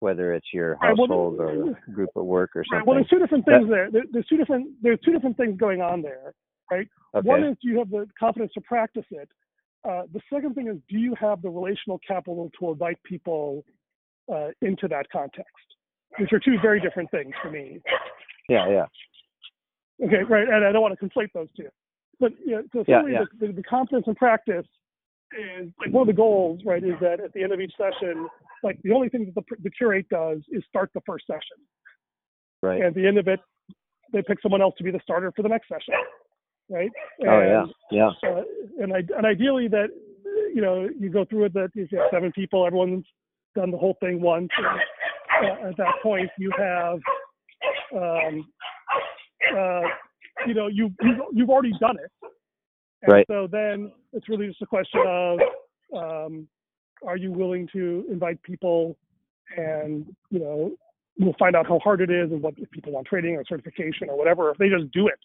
[0.00, 2.86] whether it's your Right, well, household or group at work or right, something.
[2.86, 3.90] well, there's two different That- things there.
[3.90, 4.02] there.
[4.12, 6.32] There's two different there's two different things going on there.
[6.72, 6.88] okay.
[7.12, 9.28] One is you have the confidence to practice it?
[9.88, 13.64] Uh, the second thing is do you have the relational capital to invite people
[14.32, 15.52] uh, into that context?
[16.18, 17.80] Which are two very different things for me.
[18.48, 18.86] yeah, yeah.
[20.04, 21.68] Okay, right, and I don't want to conflate those two.
[22.20, 23.24] But you know, so Yeah, yeah.
[23.38, 24.66] The, the, the confidence and practice
[25.38, 26.82] is like one of the goals, right?
[26.82, 28.28] Is that at the end of each session,
[28.62, 31.58] like the only thing that the, the curate does is start the first session,
[32.62, 32.76] Right.
[32.78, 33.40] and at the end of it,
[34.12, 35.94] they pick someone else to be the starter for the next session,
[36.70, 36.90] right?
[37.26, 38.10] oh yeah, yeah.
[38.28, 38.42] uh,
[38.80, 39.88] and I, and ideally that
[40.54, 43.06] you know you go through it that if you have seven people, everyone's
[43.54, 44.50] done the whole thing once.
[44.58, 46.98] And, uh, at that point, you have
[47.94, 48.48] um,
[49.56, 49.82] uh,
[50.46, 52.10] you know you you've, you've already done it.
[53.02, 53.26] And Right.
[53.28, 55.38] So then it's really just a question of
[55.96, 56.48] um,
[57.06, 58.96] are you willing to invite people
[59.56, 60.72] and you know
[61.18, 64.08] we'll find out how hard it is and what if people want training or certification
[64.10, 65.18] or whatever if they just do it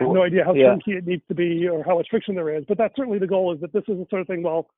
[0.00, 0.76] i have no idea how Yeah.
[0.86, 3.52] it needs to be or how much friction there is but that's certainly the goal
[3.54, 4.68] is that this is the sort of thing well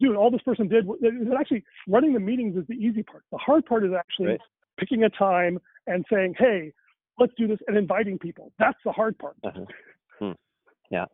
[0.00, 3.38] dude all this person did is actually running the meetings is the easy part the
[3.38, 4.40] hard part is actually Right.
[4.78, 6.72] picking a time and saying hey
[7.18, 9.64] let's do this and inviting people that's the hard part Uh-huh.
[10.18, 10.32] Hmm.
[10.90, 11.06] Yeah.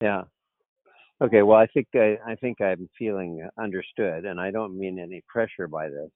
[0.00, 0.22] Yeah.
[1.22, 1.42] Okay.
[1.42, 5.68] Well, I think I, I think I'm feeling understood, and I don't mean any pressure
[5.68, 6.10] by this.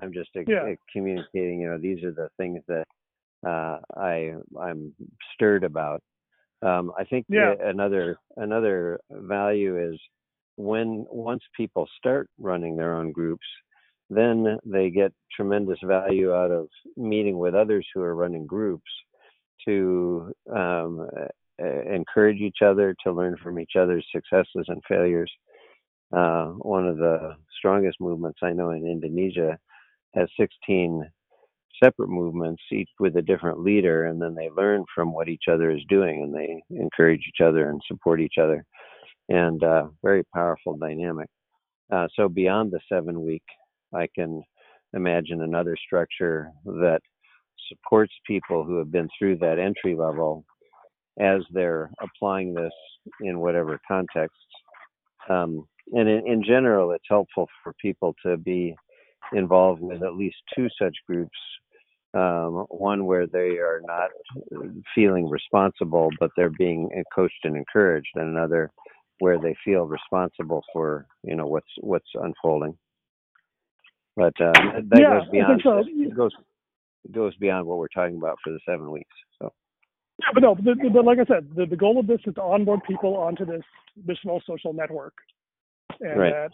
[0.00, 0.74] I'm just uh, Yeah.
[0.92, 1.60] communicating.
[1.60, 2.84] You know, these are the things that
[3.46, 4.94] uh, I I'm
[5.34, 6.02] stirred about.
[6.62, 7.54] Um, I think Yeah.
[7.60, 9.98] uh, another another value is
[10.56, 13.46] when once people start running their own groups,
[14.10, 18.90] then they get tremendous value out of meeting with others who are running groups
[19.66, 21.08] to um,
[21.60, 25.30] uh, encourage each other, to learn from each other's successes and failures.
[26.12, 29.58] Uh, one of the strongest movements I know in Indonesia
[30.14, 31.04] has 16
[31.82, 35.70] separate movements, each with a different leader, and then they learn from what each other
[35.70, 38.64] is doing and they encourage each other and support each other.
[39.28, 41.28] And uh, very powerful dynamic.
[41.92, 43.42] Uh, so beyond the seven week,
[43.94, 44.42] I can
[44.94, 47.00] imagine another structure that
[47.68, 50.44] supports people who have been through that entry level
[51.20, 52.72] as they're applying this
[53.20, 54.36] in whatever context.
[55.28, 58.74] Um, and in, in general, it's helpful for people to be
[59.32, 61.36] involved with at least two such groups.
[62.14, 64.08] Um, one where they are not
[64.94, 68.70] feeling responsible, but they're being coached and encouraged, and another
[69.18, 72.76] where they feel responsible for you know what's what's unfolding.
[74.16, 74.52] But uh,
[74.88, 75.84] that Yeah, goes beyond so.
[75.86, 76.32] it goes
[77.12, 79.14] goes beyond what we're talking about for the seven weeks.
[79.40, 79.52] So
[80.20, 82.42] Yeah, but no, but, but like I said, the, the goal of this is to
[82.42, 83.62] onboard people onto this
[84.06, 85.14] missional social network,
[86.00, 86.32] and Right.
[86.32, 86.52] that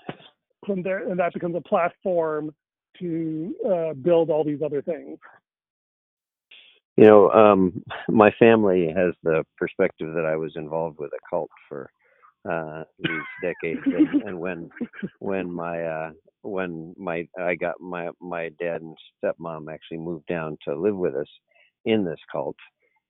[0.67, 2.55] from there, and that becomes a platform
[2.99, 5.19] to uh, build all these other things.
[6.97, 11.51] You know, um, my family has the perspective that I was involved with a cult
[11.69, 11.91] for
[12.51, 14.71] uh, these decades, and, and when
[15.19, 16.11] when my uh,
[16.43, 21.15] when my I got my my dad and stepmom actually moved down to live with
[21.15, 21.29] us
[21.85, 22.57] in this cult,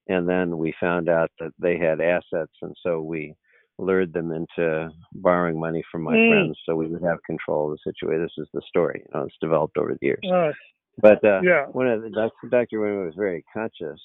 [0.09, 3.35] and then we found out that they had assets, and so we
[3.79, 6.29] lured them into borrowing money from my Mm.
[6.29, 8.23] friends so we would have control of the situation.
[8.23, 10.25] This is the story, you know, it's developed over the years.
[10.33, 10.53] Uh,
[10.99, 12.49] But uh, yeah, one of the Dr.
[12.51, 12.81] Dr.
[12.81, 14.01] Wayne was very conscious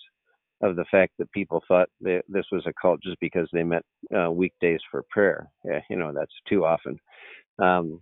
[0.61, 3.83] of the fact that people thought that this was a cult just because they met
[4.15, 5.49] uh, weekdays for prayer.
[5.63, 6.99] Yeah, you know, that's too often.
[7.59, 8.01] Um,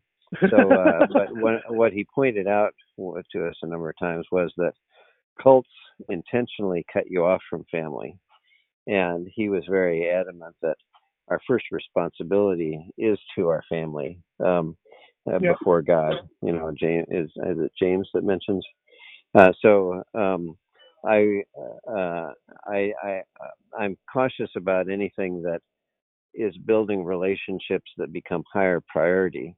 [0.50, 4.52] so, uh, but what, what he pointed out to us a number of times was
[4.58, 4.74] that
[5.42, 5.70] cults
[6.10, 8.18] intentionally cut you off from family.
[8.88, 10.78] And he was very adamant that
[11.28, 14.78] our first responsibility is to our family um,
[15.32, 15.58] uh, Yep.
[15.60, 16.16] before God.
[16.42, 18.66] You know, James is, is it James that mentions.
[19.36, 20.58] Uh, so um,
[21.06, 21.42] I,
[21.90, 22.32] uh,
[22.68, 25.62] I, I, uh, I'm cautious about anything that
[26.34, 29.56] is building relationships that become higher priority,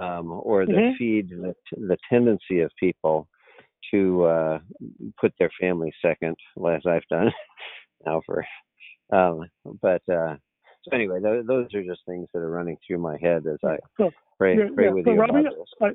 [0.00, 0.96] um, or that Mhm.
[0.98, 3.28] feed the, the tendency of people
[3.92, 4.58] to uh,
[5.20, 6.36] put their family second,
[6.70, 7.32] as I've done
[8.06, 8.46] now for.
[9.12, 9.46] Um,
[9.82, 10.36] but uh,
[10.84, 13.76] so anyway, those, those are just things that are running through my head as I
[14.40, 14.90] pray yeah, pray yeah.
[14.92, 15.94] with So, you Robbie, this.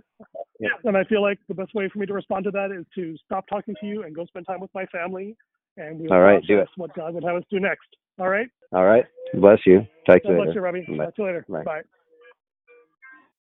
[0.59, 2.85] yeah, and I feel like the best way for me to respond to that is
[2.95, 5.35] to stop talking to you and go spend time with my family,
[5.77, 7.87] and we'll All right, do process what God would have us do next.
[8.19, 8.47] All right.
[8.71, 9.79] All right, bless you.
[10.05, 10.53] Talk to God you bless later.
[10.53, 10.85] you, Robbie.
[10.87, 11.05] Bye.
[11.05, 11.45] Talk to you later.
[11.49, 11.63] Bye.
[11.63, 11.81] Bye.